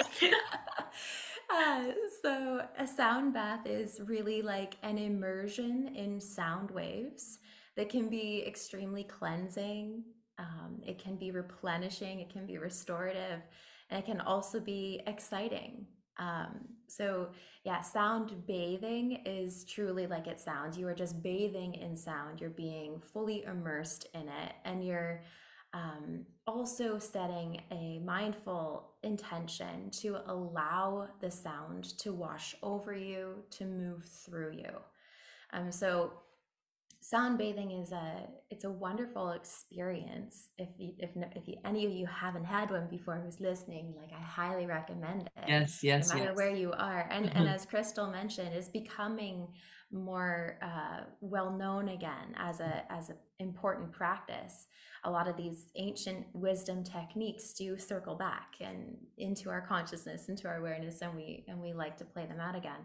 [1.52, 1.84] uh,
[2.22, 7.40] so, a sound bath is really like an immersion in sound waves
[7.76, 10.04] that can be extremely cleansing.
[10.38, 13.42] Um, it can be replenishing, it can be restorative,
[13.90, 15.86] and it can also be exciting.
[16.18, 17.30] Um, so,
[17.64, 20.78] yeah, sound bathing is truly like it sounds.
[20.78, 25.22] You are just bathing in sound, you're being fully immersed in it, and you're
[25.74, 33.66] um, also setting a mindful intention to allow the sound to wash over you, to
[33.66, 34.72] move through you.
[35.54, 36.14] Um, so
[37.02, 41.92] sound bathing is a it's a wonderful experience if you, if if you, any of
[41.92, 46.16] you haven't had one before who's listening like i highly recommend it yes yes no
[46.16, 46.36] matter yes.
[46.38, 47.38] where you are and mm-hmm.
[47.38, 49.48] and as crystal mentioned is becoming
[49.92, 54.68] more uh, well known again as a as an important practice
[55.04, 60.48] a lot of these ancient wisdom techniques do circle back and into our consciousness into
[60.48, 62.82] our awareness and we and we like to play them out again.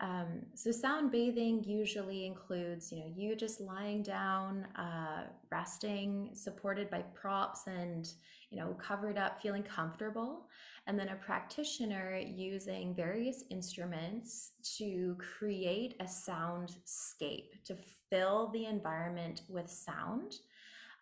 [0.00, 6.90] Um, so sound bathing usually includes you know you just lying down uh, resting supported
[6.90, 8.08] by props and
[8.54, 10.46] you know covered up feeling comfortable
[10.86, 17.76] and then a practitioner using various instruments to create a soundscape to
[18.10, 20.36] fill the environment with sound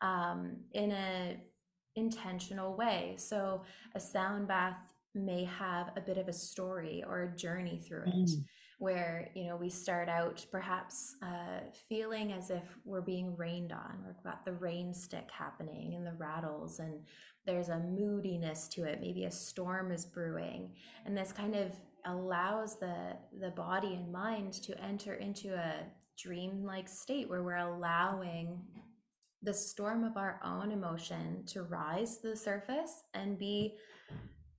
[0.00, 1.36] um, in a
[1.96, 3.14] intentional way.
[3.18, 3.62] So
[3.94, 4.78] a sound bath
[5.14, 8.14] may have a bit of a story or a journey through it.
[8.14, 8.44] Mm.
[8.82, 14.02] Where you know we start out perhaps uh, feeling as if we're being rained on.
[14.04, 16.98] We've got the rain stick happening and the rattles, and
[17.46, 19.00] there's a moodiness to it.
[19.00, 20.72] Maybe a storm is brewing,
[21.06, 21.76] and this kind of
[22.06, 25.86] allows the the body and mind to enter into a
[26.18, 28.62] dream-like state where we're allowing
[29.44, 33.76] the storm of our own emotion to rise to the surface and be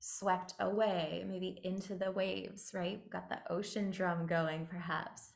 [0.05, 2.99] swept away, maybe into the waves, right?
[3.01, 5.31] We've got the ocean drum going, perhaps.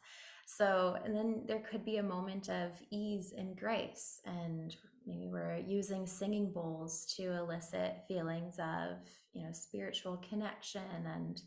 [0.46, 4.20] So, and then there could be a moment of ease and grace.
[4.26, 8.98] And maybe we're using singing bowls to elicit feelings of,
[9.34, 10.82] you know, spiritual connection
[11.16, 11.42] and,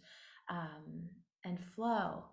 [0.48, 1.10] um,
[1.44, 2.24] and flow.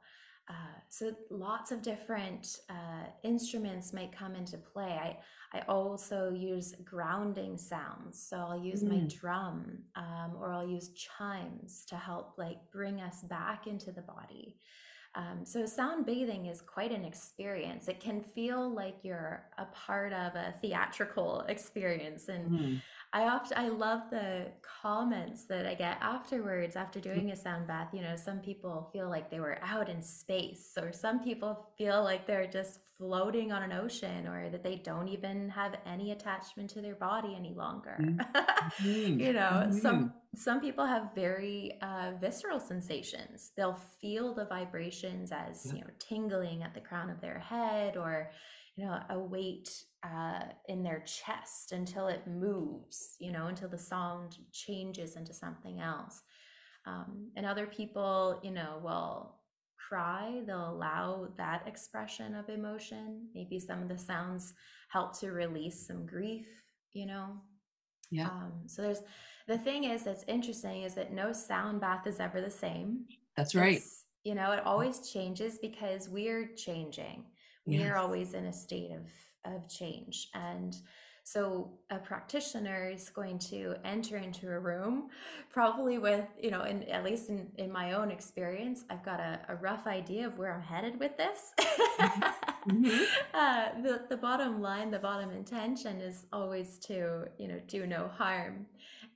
[0.50, 4.98] Uh, so lots of different uh, instruments might come into play.
[5.04, 5.18] I,
[5.54, 8.22] I also use grounding sounds.
[8.22, 8.90] So I'll use mm.
[8.90, 14.02] my drum um, or I'll use chimes to help like bring us back into the
[14.02, 14.58] body.
[15.16, 17.88] Um, so sound bathing is quite an experience.
[17.88, 22.28] It can feel like you're a part of a theatrical experience.
[22.28, 22.82] And mm.
[23.14, 24.48] I often I love the
[24.82, 27.90] comments that I get afterwards after doing a sound bath.
[27.94, 32.04] You know, some people feel like they were out in space, or some people feel
[32.04, 36.70] like they're just floating on an ocean, or that they don't even have any attachment
[36.72, 37.98] to their body any longer.
[38.00, 39.20] Mm-hmm.
[39.22, 39.80] you know, mm-hmm.
[39.80, 43.52] some some people have very uh, visceral sensations.
[43.56, 48.32] They'll feel the vibrations as you know tingling at the crown of their head, or
[48.76, 49.70] you know a weight
[50.08, 55.80] uh, in their chest until it moves, you know, until the sound changes into something
[55.80, 56.22] else.
[56.86, 59.36] Um, and other people, you know, will
[59.90, 63.28] cry, they'll allow that expression of emotion.
[63.36, 64.54] Maybe some of the sounds
[64.90, 66.48] help to release some grief,
[66.94, 67.42] you know.
[68.10, 68.28] Yeah.
[68.28, 69.02] Um, so there's
[69.48, 73.06] the thing is that's interesting is that no sound bath is ever the same.
[73.36, 73.78] That's right.
[73.78, 77.26] It's, you know, it always changes because we're changing
[77.68, 79.02] we are always in a state of
[79.54, 80.78] of change and
[81.28, 85.10] so a practitioner is going to enter into a room
[85.52, 89.42] probably with, you know, and at least in, in my own experience, I've got a,
[89.50, 91.52] a rough idea of where I'm headed with this.
[91.60, 93.04] mm-hmm.
[93.34, 98.08] uh, the, the bottom line, the bottom intention is always to, you know, do no
[98.08, 98.66] harm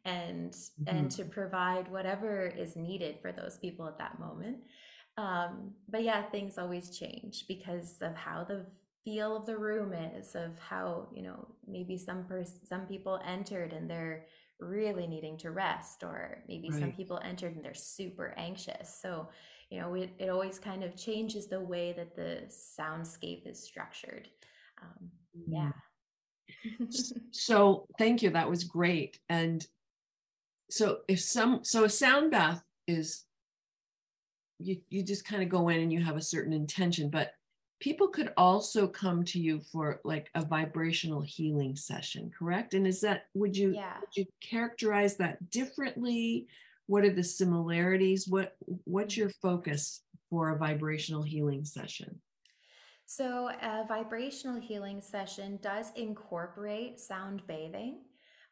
[0.04, 0.94] and mm-hmm.
[0.94, 4.58] and to provide whatever is needed for those people at that moment.
[5.16, 8.66] Um, but yeah, things always change because of how the
[9.04, 13.74] feel of the room is of how you know maybe some person some people entered
[13.74, 14.26] and they're
[14.60, 16.80] really needing to rest or maybe right.
[16.80, 18.96] some people entered and they're super anxious.
[19.02, 19.30] So
[19.70, 24.28] you know it, it always kind of changes the way that the soundscape is structured.
[24.82, 25.12] Um,
[25.48, 25.72] yeah.
[27.32, 29.18] So thank you that was great.
[29.30, 29.66] And
[30.70, 33.26] so if some so a sound bath is
[34.60, 37.34] you you just kind of go in and you have a certain intention but
[37.82, 43.02] people could also come to you for like a vibrational healing session correct and is
[43.02, 43.96] that would you yeah.
[44.00, 46.48] would you characterize that differently
[46.86, 48.56] what are the similarities what
[48.86, 52.22] what's your focus for a vibrational healing session
[53.06, 57.98] so a vibrational healing session does incorporate sound bathing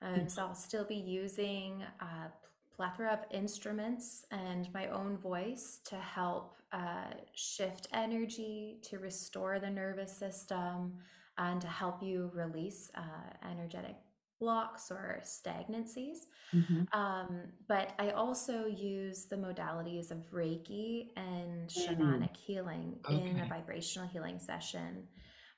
[0.02, 0.28] um, mm-hmm.
[0.28, 2.32] so i'll still be using a
[2.76, 9.70] plethora of instruments and my own voice to help uh, shift energy, to restore the
[9.70, 10.94] nervous system,
[11.38, 13.96] and to help you release uh, energetic
[14.40, 16.20] blocks or stagnancies.
[16.54, 16.84] Mm-hmm.
[16.98, 21.88] Um, but I also use the modalities of Reiki and mm.
[21.88, 23.30] shamanic healing okay.
[23.30, 25.08] in a vibrational healing session.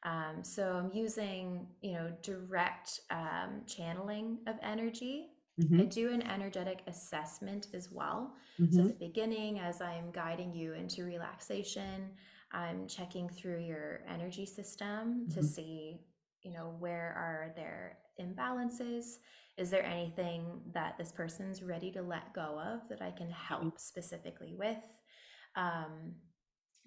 [0.03, 5.27] Um, so I'm using, you know, direct um, channeling of energy
[5.59, 5.81] Mm-hmm.
[5.81, 8.33] I do an energetic assessment as well.
[8.59, 8.75] Mm-hmm.
[8.75, 12.11] So at the beginning, as I'm guiding you into relaxation,
[12.51, 15.39] I'm checking through your energy system mm-hmm.
[15.39, 16.01] to see,
[16.43, 19.17] you know, where are there imbalances?
[19.57, 23.61] Is there anything that this person's ready to let go of that I can help
[23.61, 23.77] mm-hmm.
[23.77, 24.77] specifically with?
[25.55, 26.15] Um,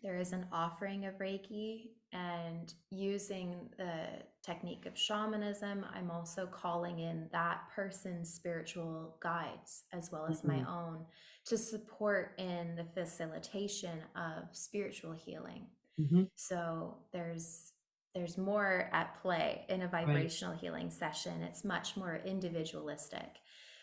[0.03, 4.07] there is an offering of Reiki and using the
[4.45, 10.63] technique of shamanism, I'm also calling in that person's spiritual guides as well as mm-hmm.
[10.63, 11.07] my own
[11.47, 15.67] to support in the facilitation of spiritual healing.
[16.01, 16.25] Mm-hmm.
[16.35, 17.73] So there's
[18.15, 20.61] there's more at play in a vibrational right.
[20.61, 21.43] healing session.
[21.43, 23.39] It's much more individualistic.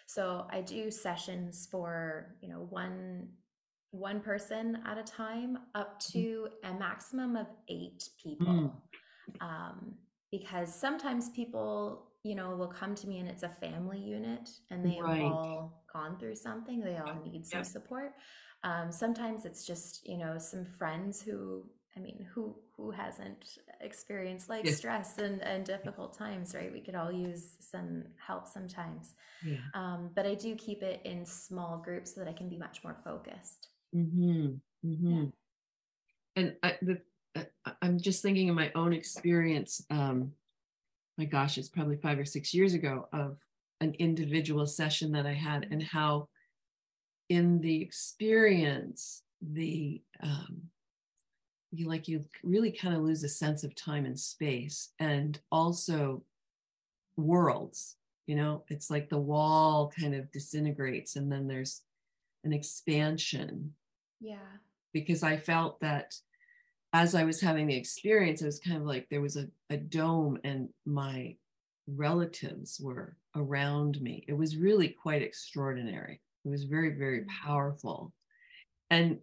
[0.05, 3.27] So I do sessions for, you know, one
[3.91, 6.11] one person at a time up mm.
[6.13, 8.47] to a maximum of eight people.
[8.47, 8.71] Mm.
[9.41, 9.95] Um,
[10.31, 14.85] because sometimes people, you know, will come to me and it's a family unit and
[14.85, 15.21] they right.
[15.21, 18.13] all gone through something, they all need some support.
[18.63, 21.65] Um, sometimes it's just, you know, some friends who,
[21.97, 24.77] I mean, who who hasn't experienced like yes.
[24.77, 26.71] stress and, and difficult times, right?
[26.71, 29.13] We could all use some help sometimes.
[29.45, 29.57] Yeah.
[29.73, 32.83] Um, but I do keep it in small groups so that I can be much
[32.83, 33.67] more focused.
[33.95, 34.87] Mm-hmm.
[34.87, 35.11] Mm-hmm.
[35.11, 35.25] Yeah.
[36.37, 36.95] And I, the, uh,
[37.81, 39.85] I'm just thinking of my own experience.
[39.89, 40.31] Um,
[41.17, 43.37] my gosh, it's probably five or six years ago of
[43.79, 46.27] an individual session that I had, and how
[47.29, 50.63] in the experience, the um,
[51.71, 56.23] you like you really kind of lose a sense of time and space, and also
[57.17, 57.95] worlds.
[58.27, 61.81] You know, it's like the wall kind of disintegrates, and then there's
[62.43, 63.73] an expansion
[64.21, 64.35] yeah.
[64.93, 66.13] Because I felt that
[66.93, 69.77] as I was having the experience, it was kind of like there was a, a
[69.77, 71.35] dome and my
[71.87, 74.25] relatives were around me.
[74.27, 76.21] It was really quite extraordinary.
[76.45, 77.47] It was very, very mm-hmm.
[77.47, 78.13] powerful.
[78.89, 79.19] And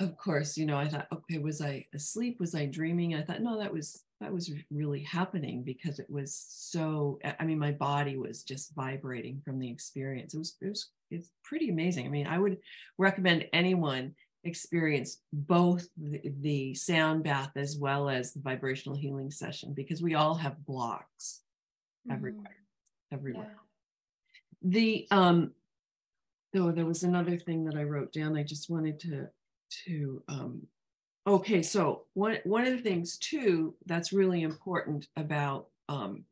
[0.00, 2.40] of course, you know, I thought, okay, was I asleep?
[2.40, 3.14] Was I dreaming?
[3.14, 7.58] I thought, no, that was that was really happening because it was so I mean,
[7.58, 10.34] my body was just vibrating from the experience.
[10.34, 12.06] It was it was it's pretty amazing.
[12.06, 12.58] I mean, I would
[12.98, 14.14] recommend anyone
[14.44, 20.14] experience both the, the, sound bath as well as the vibrational healing session because we
[20.14, 21.42] all have blocks
[22.06, 22.16] mm-hmm.
[22.16, 22.56] everywhere
[23.12, 23.56] everywhere
[24.62, 24.70] yeah.
[24.70, 25.52] the um
[26.52, 29.26] though there was another thing that i wrote down i just wanted to
[29.84, 30.62] to um
[31.26, 36.24] okay so one one of the things too that's really important about um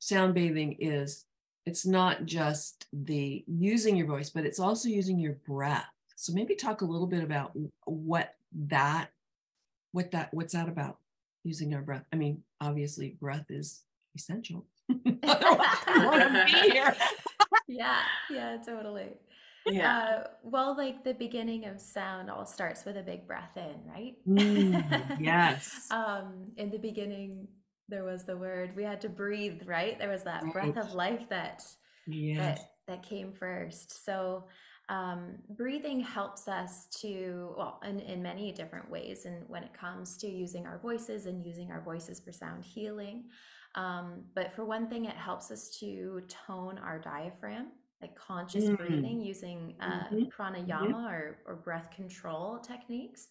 [0.00, 1.24] sound bathing is
[1.66, 5.86] it's not just the using your voice but it's also using your breath
[6.18, 7.52] so maybe talk a little bit about
[7.84, 8.34] what
[8.66, 9.10] that,
[9.92, 10.98] what that, what's that about
[11.44, 12.02] using our breath?
[12.12, 13.82] I mean, obviously breath is
[14.16, 14.66] essential.
[17.68, 19.10] yeah, yeah, totally.
[19.64, 19.98] yeah.
[19.98, 24.16] Uh, well, like the beginning of sound all starts with a big breath in, right?
[24.28, 25.86] Mm, yes.
[25.92, 27.46] um, in the beginning,
[27.88, 29.96] there was the word we had to breathe, right?
[30.00, 30.52] There was that right.
[30.52, 31.62] breath of life that
[32.08, 32.58] yes.
[32.58, 34.04] that that came first.
[34.04, 34.46] So
[34.88, 40.16] um, breathing helps us to well in, in many different ways and when it comes
[40.18, 43.24] to using our voices and using our voices for sound healing
[43.74, 47.68] um, but for one thing it helps us to tone our diaphragm
[48.00, 48.76] like conscious mm.
[48.76, 50.24] breathing using uh, mm-hmm.
[50.24, 51.06] pranayama mm-hmm.
[51.06, 53.28] or, or breath control techniques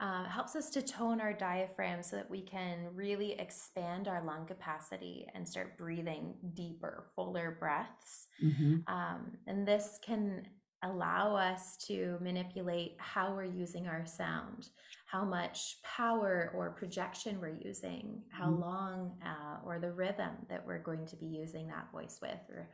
[0.00, 4.44] uh, helps us to tone our diaphragm so that we can really expand our lung
[4.44, 8.26] capacity and start breathing deeper, fuller breaths.
[8.42, 8.92] Mm-hmm.
[8.92, 10.48] Um, and this can
[10.84, 14.68] allow us to manipulate how we're using our sound,
[15.06, 18.62] how much power or projection we're using, how mm-hmm.
[18.62, 22.68] long, uh, or the rhythm that we're going to be using that voice with, or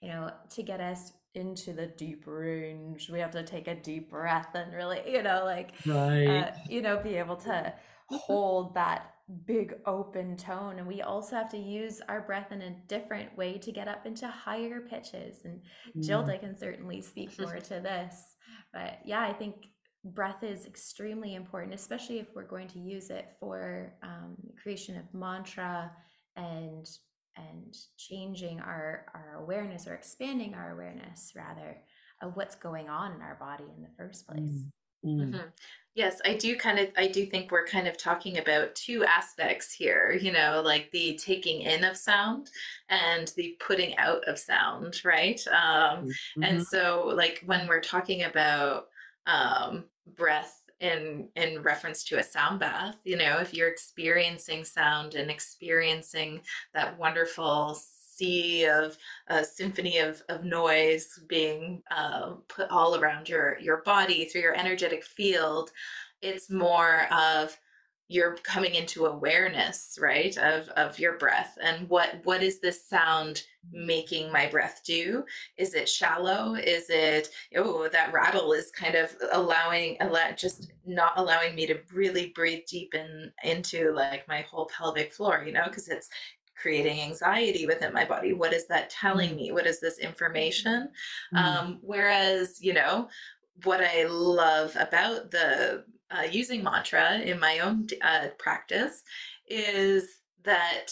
[0.00, 4.10] you know, to get us into the deep range, we have to take a deep
[4.10, 6.26] breath and really, you know, like, right.
[6.26, 7.72] uh, you know, be able to
[8.10, 9.15] hold that
[9.46, 10.78] big open tone.
[10.78, 14.06] And we also have to use our breath in a different way to get up
[14.06, 15.44] into higher pitches.
[15.44, 15.60] And
[15.98, 16.40] Jilda mm.
[16.40, 18.34] can certainly speak more to this.
[18.72, 19.66] But yeah, I think
[20.04, 25.12] breath is extremely important, especially if we're going to use it for um, creation of
[25.12, 25.90] mantra
[26.36, 26.86] and
[27.38, 31.76] and changing our our awareness or expanding our awareness rather
[32.22, 34.40] of what's going on in our body in the first place.
[34.40, 34.70] Mm.
[35.04, 35.20] Mm.
[35.20, 35.46] Mm-hmm.
[35.96, 39.72] Yes, I do kind of I do think we're kind of talking about two aspects
[39.72, 42.50] here, you know, like the taking in of sound
[42.90, 45.40] and the putting out of sound, right?
[45.48, 46.42] Um mm-hmm.
[46.42, 48.88] and so like when we're talking about
[49.26, 49.84] um
[50.16, 55.30] breath in in reference to a sound bath you know if you're experiencing sound and
[55.30, 56.38] experiencing
[56.74, 57.74] that wonderful
[58.16, 58.96] sea of
[59.28, 64.54] a symphony of, of noise being uh, put all around your your body through your
[64.56, 65.70] energetic field
[66.22, 67.56] it's more of
[68.08, 71.58] you're coming into awareness right of of your breath.
[71.60, 73.42] And what what is this sound
[73.72, 75.24] making my breath do?
[75.56, 76.54] Is it shallow?
[76.54, 81.80] Is it oh that rattle is kind of allowing allow, just not allowing me to
[81.92, 86.08] really breathe deep in into like my whole pelvic floor you know because it's
[86.56, 89.36] creating anxiety within my body what is that telling mm.
[89.36, 90.88] me what is this information
[91.34, 91.38] mm.
[91.38, 93.08] um whereas you know
[93.64, 99.02] what i love about the uh, using mantra in my own uh, practice
[99.48, 100.86] is that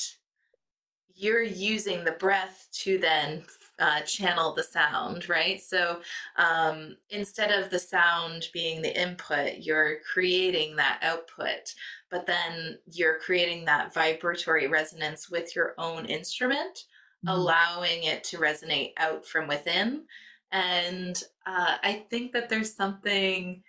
[1.14, 3.44] you're using the breath to then
[3.78, 5.60] uh, channel the sound, right?
[5.60, 6.00] So
[6.36, 11.74] um, instead of the sound being the input, you're creating that output,
[12.10, 16.84] but then you're creating that vibratory resonance with your own instrument,
[17.24, 17.28] mm-hmm.
[17.28, 20.04] allowing it to resonate out from within.
[20.52, 23.62] And uh, I think that there's something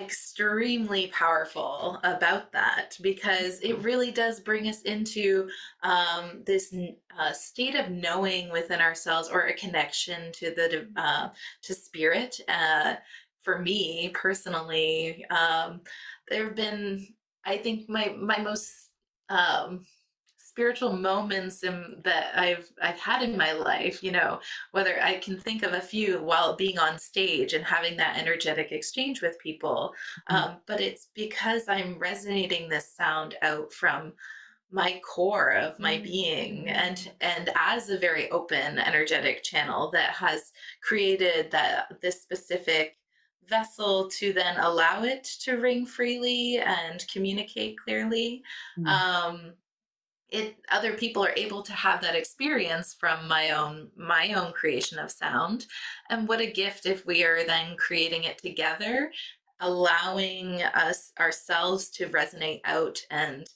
[0.00, 3.82] extremely powerful about that because it mm-hmm.
[3.82, 5.48] really does bring us into
[5.82, 6.74] um, this
[7.18, 11.28] uh, state of knowing within ourselves or a connection to the uh,
[11.62, 12.94] to spirit uh,
[13.42, 15.80] for me personally um,
[16.28, 17.06] there have been
[17.44, 18.88] i think my my most
[19.28, 19.84] um,
[20.52, 24.38] spiritual moments in, that I've I've had in my life, you know,
[24.72, 28.70] whether I can think of a few while being on stage and having that energetic
[28.70, 29.94] exchange with people.
[30.28, 30.36] Mm-hmm.
[30.36, 34.12] Um, but it's because I'm resonating this sound out from
[34.70, 36.04] my core of my mm-hmm.
[36.04, 42.98] being and and as a very open energetic channel that has created that this specific
[43.48, 48.42] vessel to then allow it to ring freely and communicate clearly
[48.78, 48.86] mm-hmm.
[48.86, 49.52] um
[50.32, 54.98] it other people are able to have that experience from my own my own creation
[54.98, 55.66] of sound.
[56.10, 59.10] And what a gift if we are then creating it together
[59.62, 63.48] allowing us ourselves to resonate out and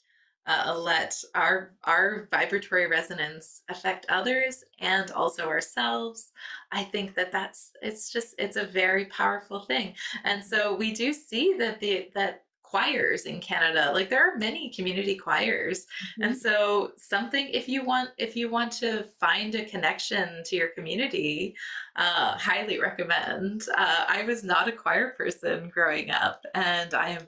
[0.47, 6.31] uh, let our our vibratory resonance affect others and also ourselves.
[6.71, 9.95] I think that that's it's just it's a very powerful thing.
[10.23, 13.91] And so we do see that the that choirs in Canada.
[13.93, 15.81] Like there are many community choirs.
[15.81, 16.23] Mm-hmm.
[16.23, 20.69] And so something if you want if you want to find a connection to your
[20.69, 21.57] community,
[21.97, 23.63] uh, highly recommend.
[23.77, 27.27] Uh, I was not a choir person growing up and I am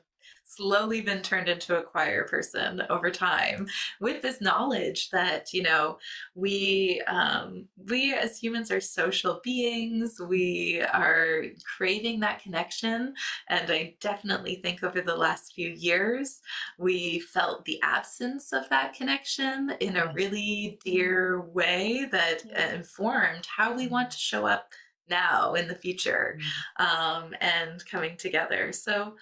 [0.48, 3.68] slowly been turned into a choir person over time
[4.00, 5.98] with this knowledge that you know
[6.34, 10.20] we um, we as humans are social beings.
[10.20, 11.44] We are
[11.76, 13.14] craving that connection.
[13.48, 16.40] And i definitely think over the last few years
[16.78, 22.44] we felt the absence of that connection in a really dear way that
[22.74, 24.72] informed how we want to show up
[25.10, 26.38] now in the future
[26.80, 26.84] Mm.
[26.84, 28.72] um, and coming together.
[28.72, 29.16] So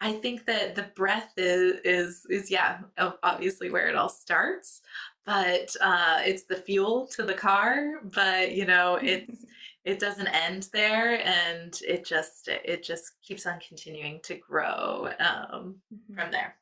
[0.00, 2.82] I think that the breath is is is yeah
[3.22, 4.80] obviously where it all starts,
[5.26, 8.00] but uh, it's the fuel to the car.
[8.02, 9.44] But you know it's
[9.84, 15.82] it doesn't end there, and it just it just keeps on continuing to grow um,
[15.92, 16.14] Mhm.
[16.14, 16.56] from there.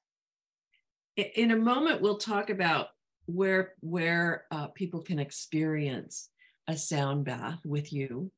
[1.16, 2.89] In a moment, we'll talk about
[3.26, 6.30] where where uh, people can experience
[6.68, 8.30] a sound bath with you.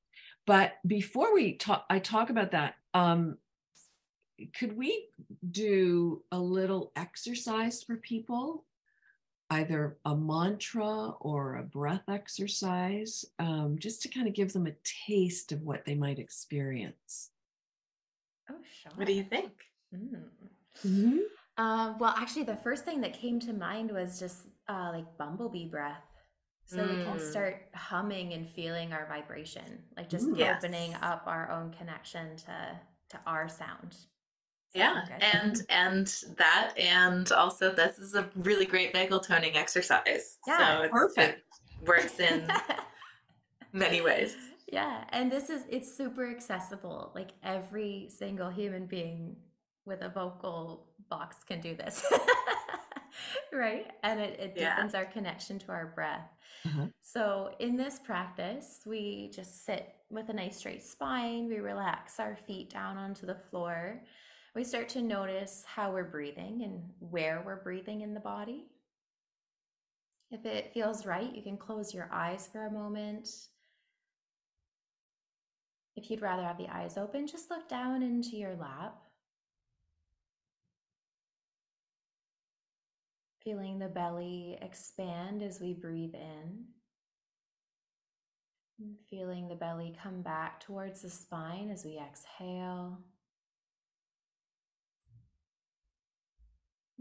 [0.47, 2.77] But before we talk, I talk about that.
[2.95, 3.39] Um,
[4.59, 5.09] could we
[5.51, 8.65] do a little exercise for people,
[9.51, 14.75] either a mantra or a breath exercise, um, just to kind of give them a
[15.07, 17.31] taste of what they might experience?
[18.51, 18.93] Oh, sure.
[18.97, 19.53] What do you think?
[19.95, 21.19] Mm.
[21.59, 25.67] Uh, well, actually, the first thing that came to mind was just uh, like bumblebee
[25.69, 26.03] breath.
[26.67, 27.21] So we can Mm.
[27.21, 30.41] start humming and feeling our vibration, like just Ooh.
[30.41, 31.03] opening Yes.
[31.03, 33.97] up our own connection to to our sound.
[34.75, 36.07] Yeah, and and
[36.37, 40.39] that, and also this is a really great vagal toning exercise.
[40.47, 41.43] Yeah, so it's, perfect.
[41.83, 42.49] It works in
[43.73, 44.37] many ways.
[44.71, 47.13] Yeah, and this is it's super accessible.
[47.15, 49.37] Like every single human being
[49.85, 52.05] with a vocal box can do this.
[53.53, 53.87] right?
[54.03, 54.77] And it, it Yeah.
[54.77, 56.29] deepens our connection to our breath.
[56.67, 56.87] Uh-huh.
[57.01, 62.37] So in this practice, we just sit with a nice straight spine, we relax our
[62.47, 64.03] feet down onto the floor.
[64.55, 68.67] We start to notice how we're breathing and where we're breathing in the body.
[70.33, 73.29] If it feels right, you can close your eyes for a moment.
[75.95, 78.97] If you'd rather have the eyes open, just look down into your lap.
[83.45, 86.65] Feeling the belly expand as we breathe in.
[89.09, 92.99] Feeling the belly come back towards the spine as we exhale.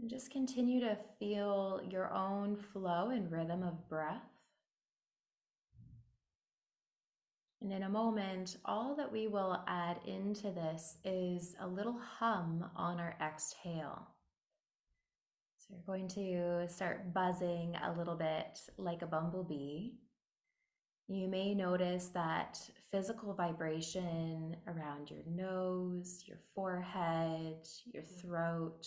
[0.00, 4.22] And just continue to feel your own flow and rhythm of breath.
[7.60, 12.64] And in a moment, all that we will add into this is a little hum
[12.74, 14.08] on our exhale.
[15.58, 19.90] So you're going to start buzzing a little bit like a bumblebee.
[21.08, 22.58] You may notice that
[22.90, 28.86] physical vibration around your nose, your forehead, your throat.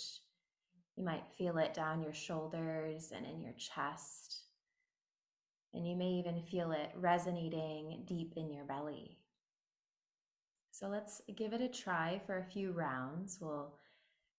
[0.96, 4.42] You might feel it down your shoulders and in your chest.
[5.74, 9.18] And you may even feel it resonating deep in your belly.
[10.72, 13.40] So let's give it a try for a few rounds.
[13.42, 13.74] We'll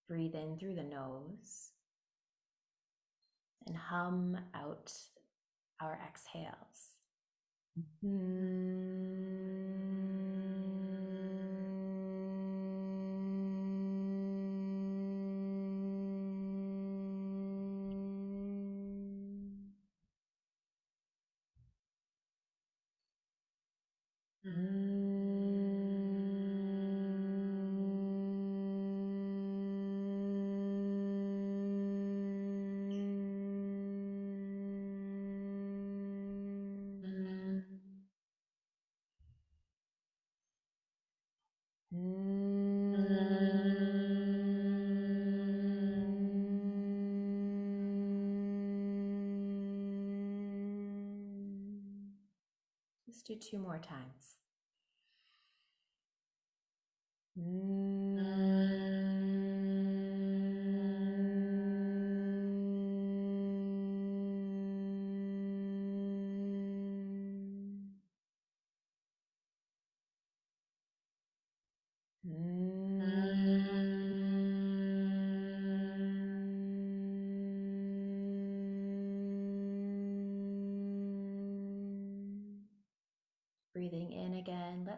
[0.07, 1.70] breathe in through the nose
[3.66, 4.92] and hum out
[5.80, 6.98] our exhales.
[7.76, 8.14] Let's
[53.27, 54.39] do two more times.
[57.37, 57.93] Breathing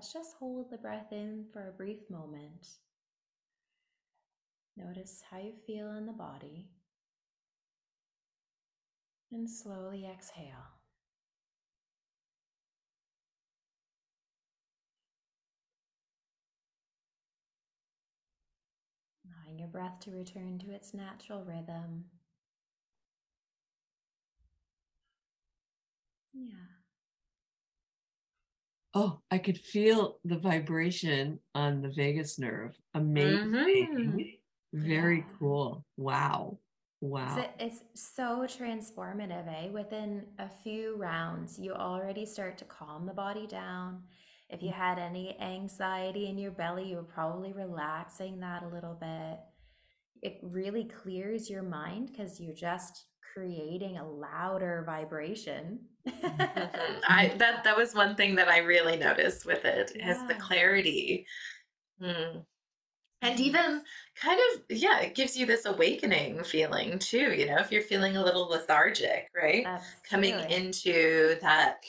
[0.07, 2.69] let's just hold the breath in for a brief moment.
[4.77, 6.69] Notice how you feel in the body.
[9.33, 10.45] And slowly exhale.
[19.25, 22.05] Allowing your breath to return to its natural rhythm.
[26.33, 26.86] Yeah.
[28.99, 32.75] Oh, I could feel the vibration on the vagus nerve.
[32.95, 33.91] Amazing.
[33.99, 34.39] Mhm.
[34.73, 35.25] Very Yeah.
[35.39, 35.85] cool.
[35.99, 36.61] Wow.
[37.03, 37.45] Wow.
[37.59, 39.69] It's, it's so transformative, eh?
[39.69, 44.03] Within a few rounds, you already start to calm the body down.
[44.49, 48.95] If you had any anxiety in your belly, you were probably relaxing that a little
[48.95, 49.41] bit.
[50.23, 53.05] It really clears your mind because you're just
[53.37, 55.89] creating a louder vibration.
[56.27, 57.01] Mhm.
[57.09, 61.27] I that that was one thing that I really noticed with it is the clarity.
[62.01, 62.47] Mm.
[63.23, 63.41] And Mhm.
[63.41, 63.85] even
[64.17, 68.17] kind of, yeah, it gives you this awakening feeling too, you know, if you're feeling
[68.17, 69.73] a little lethargic, right?
[70.09, 71.85] Coming into that,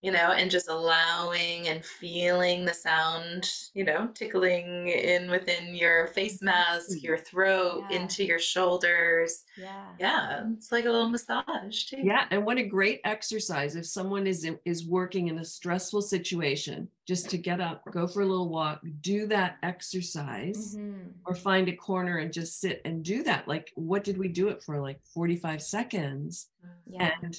[0.00, 6.06] you know, and just allowing and feeling the sound, you know, tickling in within your
[6.08, 7.96] face mask, your throat, Yeah.
[8.00, 9.42] into your shoulders.
[9.56, 9.86] Yeah.
[9.98, 12.00] Yeah, it's like a little massage too.
[12.02, 16.88] Yeah, and what a great exercise if someone is is working in a stressful situation,
[17.06, 21.14] just to get up, go for a little walk, do that exercise, Mhm.
[21.26, 23.48] or find a corner and just sit and do that.
[23.48, 24.80] Like, what did we do it for?
[24.80, 26.50] Like 45 seconds,
[26.86, 27.14] Yeah.
[27.20, 27.36] and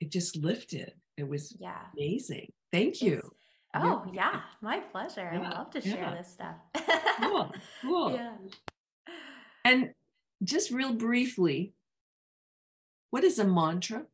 [0.00, 0.94] it just lifted.
[1.18, 1.80] It was Yeah.
[1.94, 2.52] amazing.
[2.70, 3.18] Thank you.
[3.18, 3.32] It's-
[3.74, 4.42] oh, yeah.
[4.60, 5.28] My pleasure.
[5.32, 6.14] I love to share yeah.
[6.14, 6.56] this stuff.
[7.20, 7.52] Cool,
[7.82, 8.12] cool.
[8.12, 8.36] Yeah.
[9.64, 9.94] And
[10.42, 11.74] just real briefly,
[13.10, 14.06] what is a mantra?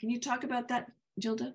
[0.00, 0.90] Can you talk about that,
[1.20, 1.54] Jilda?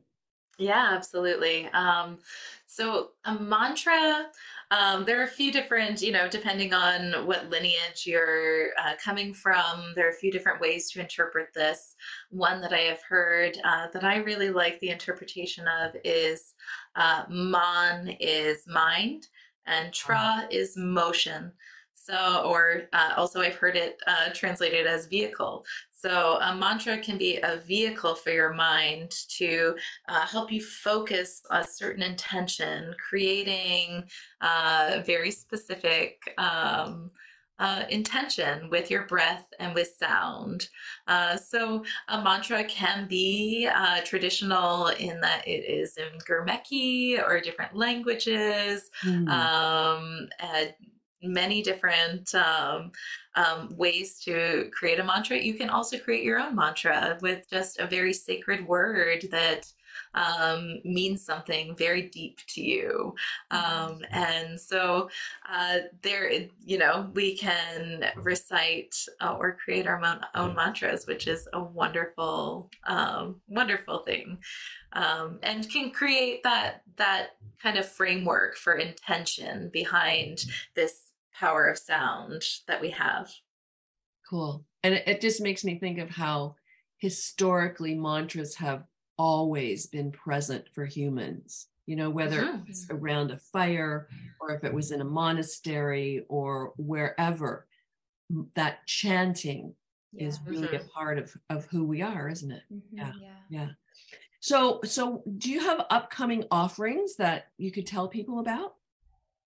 [0.57, 1.67] Yeah, absolutely.
[1.73, 2.19] Um,
[2.65, 4.27] so a mantra,
[4.73, 9.31] um, there are a few different, you know, depending on what lineage you're uh, coming
[9.31, 11.95] from, there are a few different ways to interpret this.
[12.31, 16.55] One that I have heard uh, that I really like the interpretation of is
[16.95, 19.27] uh, man is mind
[19.67, 21.51] and tra is motion.
[22.05, 25.65] So, or uh, also I've heard it uh, translated as vehicle.
[25.91, 29.75] So, a mantra can be a vehicle for your mind to
[30.09, 34.03] uh, help you focus a certain intention, creating
[34.41, 37.09] uh, very specific um,
[37.59, 40.67] uh, intention with your breath and with sound.
[41.07, 47.39] Uh, so, a mantra can be uh, traditional in that it is in Gurmukhi or
[47.39, 49.29] different languages Hmm.
[49.29, 50.27] um,
[51.23, 52.91] many different um,
[53.35, 55.37] um, ways to create a mantra.
[55.37, 59.71] You can also create your own mantra with just a very sacred word that
[60.13, 63.15] um, means something very deep to you.
[63.51, 65.09] Um, and so
[65.49, 66.31] uh, there,
[66.63, 71.61] you know, we can recite uh, or create our own, own mantras, which is a
[71.61, 74.37] wonderful, um, wonderful thing.
[74.93, 77.29] Um, and can create that that
[77.61, 80.45] kind of framework for intention behind
[80.75, 83.31] this power of sound that we have.
[84.29, 84.65] Cool.
[84.83, 86.55] And it, it just makes me think of how
[86.97, 88.85] historically mantras have
[89.17, 91.67] always been present for humans.
[91.85, 92.67] You know, whether it Mhm.
[92.67, 94.07] was around a fire
[94.39, 97.67] or if it was in a monastery or wherever,
[98.55, 99.75] that chanting
[100.17, 100.49] is Yeah.
[100.49, 102.63] really a part of, of who we are, isn't it?
[102.71, 103.13] Mhm, yeah.
[103.19, 103.43] yeah.
[103.49, 103.69] Yeah.
[104.41, 108.77] So, so do you have upcoming offerings that you could tell people about?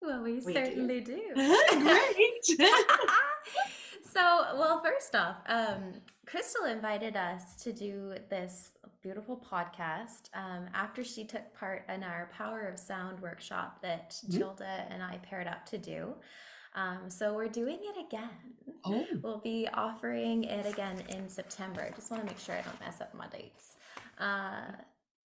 [0.04, 1.20] Well, we, We certainly do.
[1.34, 2.44] Great.
[4.12, 5.94] so, well, first off, um,
[6.26, 12.30] Crystal invited us to do this beautiful podcast um, after she took part in our
[12.36, 14.38] Power of Sound workshop that Mhm.
[14.38, 16.14] Jilda and I paired up to do.
[16.74, 18.30] Um, so, we're doing it again.
[18.84, 21.82] oh, We'll be offering it again in September.
[21.82, 23.76] I just want to make sure I don't mess up my dates.
[24.18, 24.72] Uh,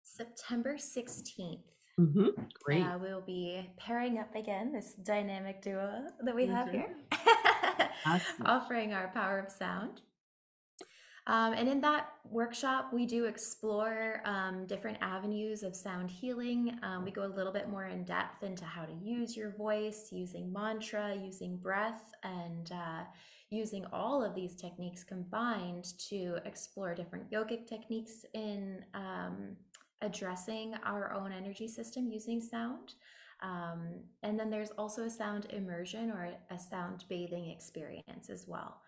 [0.02, 1.60] September 16th.
[1.98, 2.32] Mhm,
[2.64, 2.82] great.
[2.82, 6.72] Uh, we'll be pairing up again, this dynamic duo that we have Mhm.
[6.72, 6.96] here,
[8.06, 8.46] Awesome.
[8.46, 10.00] offering our power of sound.
[11.28, 16.78] Um, and in that workshop, we do explore um, different avenues of sound healing.
[16.84, 20.12] Um, we go a little bit more in depth into how to use your voice,
[20.12, 23.02] using mantra, using breath, and uh,
[23.50, 29.56] using all of these techniques combined to explore different yogic techniques in um,
[30.02, 32.94] addressing our own energy system using sound.
[33.42, 38.80] Um, and then there's also a sound immersion or a sound bathing experience as well.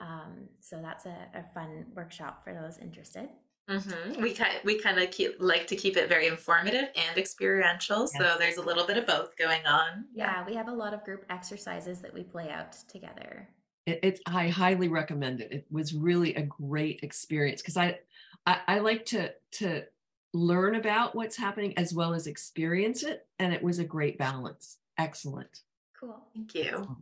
[0.00, 3.28] Um, so that's a, a fun workshop for those interested.
[3.68, 4.22] Mhm.
[4.22, 8.36] We kind we kind of keep like to keep it very informative and experiential, so
[8.38, 10.06] there's a little bit of both going on.
[10.12, 13.48] Yeah, we have a lot of group exercises that we play out together.
[13.86, 15.52] it, it's I highly recommend it.
[15.52, 18.00] It was really a great experience because I,
[18.46, 19.84] I I like to to
[20.32, 24.78] learn about what's happening as well as experience it, and it was a great balance.
[24.98, 25.60] Excellent.
[25.98, 26.20] Cool.
[26.34, 26.96] Thank you.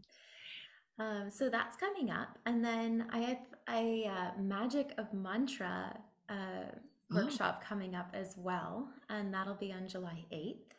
[0.98, 5.98] Um, so that's coming up, and then I have a uh, Magic of Mantra
[6.28, 6.34] uh,
[7.12, 7.16] Oh.
[7.16, 10.72] workshop coming up as well, and that'll be on July eighth.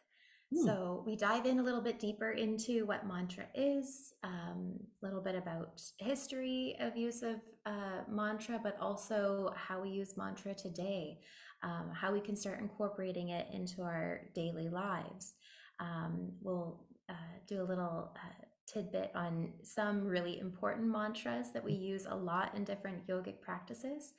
[0.54, 0.66] Hmm.
[0.66, 5.22] So we dive in a little bit deeper into what mantra is, um, a little
[5.22, 7.36] bit about history of use of
[7.66, 11.20] uh, mantra, but also how we use mantra today.
[11.66, 15.34] Um, how we can start incorporating it into our daily lives.
[15.80, 17.14] Um, we'll uh,
[17.48, 22.56] do a little uh, tidbit on some really important mantras that we use a lot
[22.56, 24.14] in different yogic practices,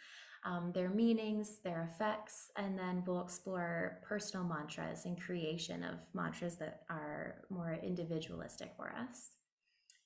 [0.44, 6.56] um, their meanings, their effects, and then we'll explore personal mantras and creation of mantras
[6.56, 9.32] that are more individualistic for us.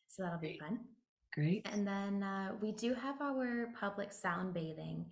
[0.08, 0.80] So that'll be fun.
[1.32, 1.66] Great.
[1.72, 5.06] And then uh, we do have our public sound bathing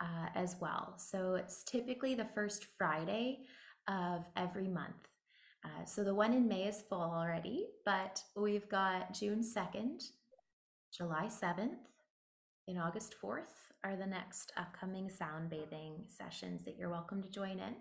[0.00, 0.94] uh, as well.
[0.96, 3.40] So it's typically the first Friday
[3.88, 5.08] of every month.
[5.64, 10.02] Uh, so the one in May is full already, but we've got June 2nd,
[10.96, 11.76] July 7th,
[12.66, 17.58] and August 4th are the next upcoming sound bathing sessions that you're welcome to join
[17.58, 17.74] in.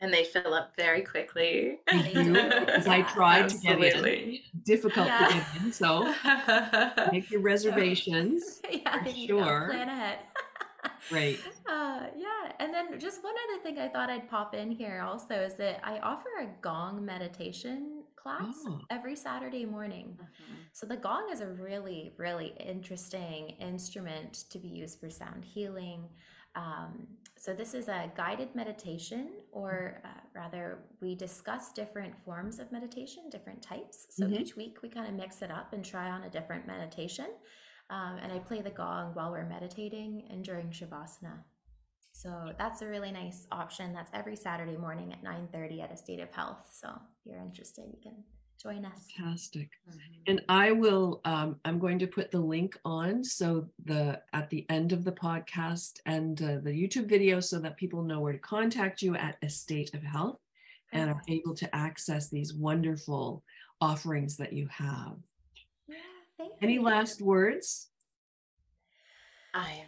[0.00, 1.78] And they fill up very quickly.
[1.86, 4.38] As I tried to get in.
[4.64, 5.28] Difficult yeah.
[5.28, 5.72] to get in.
[5.72, 6.12] So
[7.12, 8.60] make your reservations.
[8.70, 9.68] yeah, for sure.
[9.70, 10.18] Plan ahead.
[11.08, 11.40] Great.
[11.68, 12.52] Uh, yeah.
[12.60, 15.80] And then just one other thing I thought I'd pop in here also is that
[15.82, 18.80] I offer a gong meditation class oh.
[18.90, 20.16] every Saturday morning.
[20.16, 20.54] Mm-hmm.
[20.72, 26.08] So the gong is a really, really interesting instrument to be used for sound healing.
[26.56, 32.72] Um, so this is a guided meditation, or uh, rather, we discuss different forms of
[32.72, 34.06] meditation, different types.
[34.10, 34.34] So mm-hmm.
[34.34, 37.26] each week we kind of mix it up and try on a different meditation.
[37.90, 41.42] Um, and I play the gong while we're meditating and during shavasana.
[42.12, 43.92] So that's a really nice option.
[43.92, 46.70] That's every Saturday morning at 9:30 at Estate of Health.
[46.72, 48.24] So if you're interested, you can
[48.62, 49.08] join us.
[49.16, 49.68] Fantastic.
[49.88, 49.98] Mm-hmm.
[50.28, 51.20] And I will.
[51.24, 55.12] Um, I'm going to put the link on so the at the end of the
[55.12, 59.36] podcast and uh, the YouTube video so that people know where to contact you at
[59.42, 60.38] Estate of Health
[60.92, 63.42] and are able to access these wonderful
[63.80, 65.16] offerings that you have.
[66.38, 66.82] Thank Any you.
[66.82, 67.88] last words?
[69.52, 69.86] I'm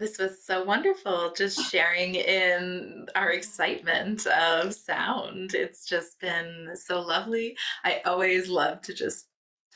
[0.00, 5.54] this was so wonderful just sharing in our excitement of sound.
[5.54, 7.56] It's just been so lovely.
[7.84, 9.26] I always love to just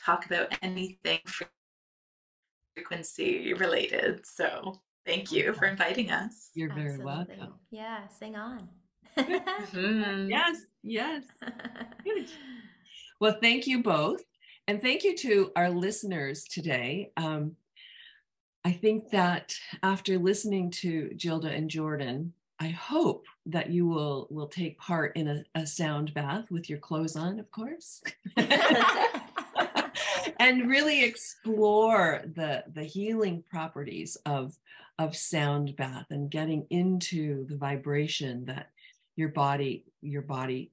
[0.03, 1.19] talk about anything
[2.75, 4.25] frequency related.
[4.25, 6.49] So thank you for inviting us.
[6.55, 7.05] You're very Absolutely.
[7.37, 7.53] welcome.
[7.69, 8.67] Yeah, sing on.
[9.17, 10.29] mm-hmm.
[10.29, 11.23] Yes, yes.
[13.21, 14.23] Well, thank you both.
[14.67, 17.11] And thank you to our listeners today.
[17.17, 17.55] Um,
[18.63, 24.47] I think that after listening to Jilda and Jordan, I hope that you will will
[24.47, 28.01] take part in a, a sound bath with your clothes on, of course.
[30.39, 34.57] and really explore the the healing properties of
[34.97, 38.69] of sound bath and getting into the vibration that
[39.15, 40.71] your body your body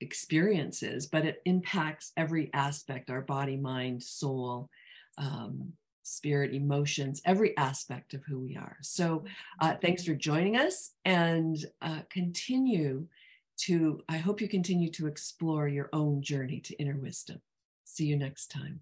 [0.00, 4.68] experiences, but it impacts every aspect our body, mind, soul,
[5.18, 5.72] um,
[6.02, 8.76] spirit, emotions, every aspect of who we are.
[8.82, 9.24] So,
[9.60, 13.06] uh, thanks for joining us and uh, continue
[13.58, 17.40] to, I hope you continue to explore your own journey to inner wisdom.
[17.84, 18.80] See you next time.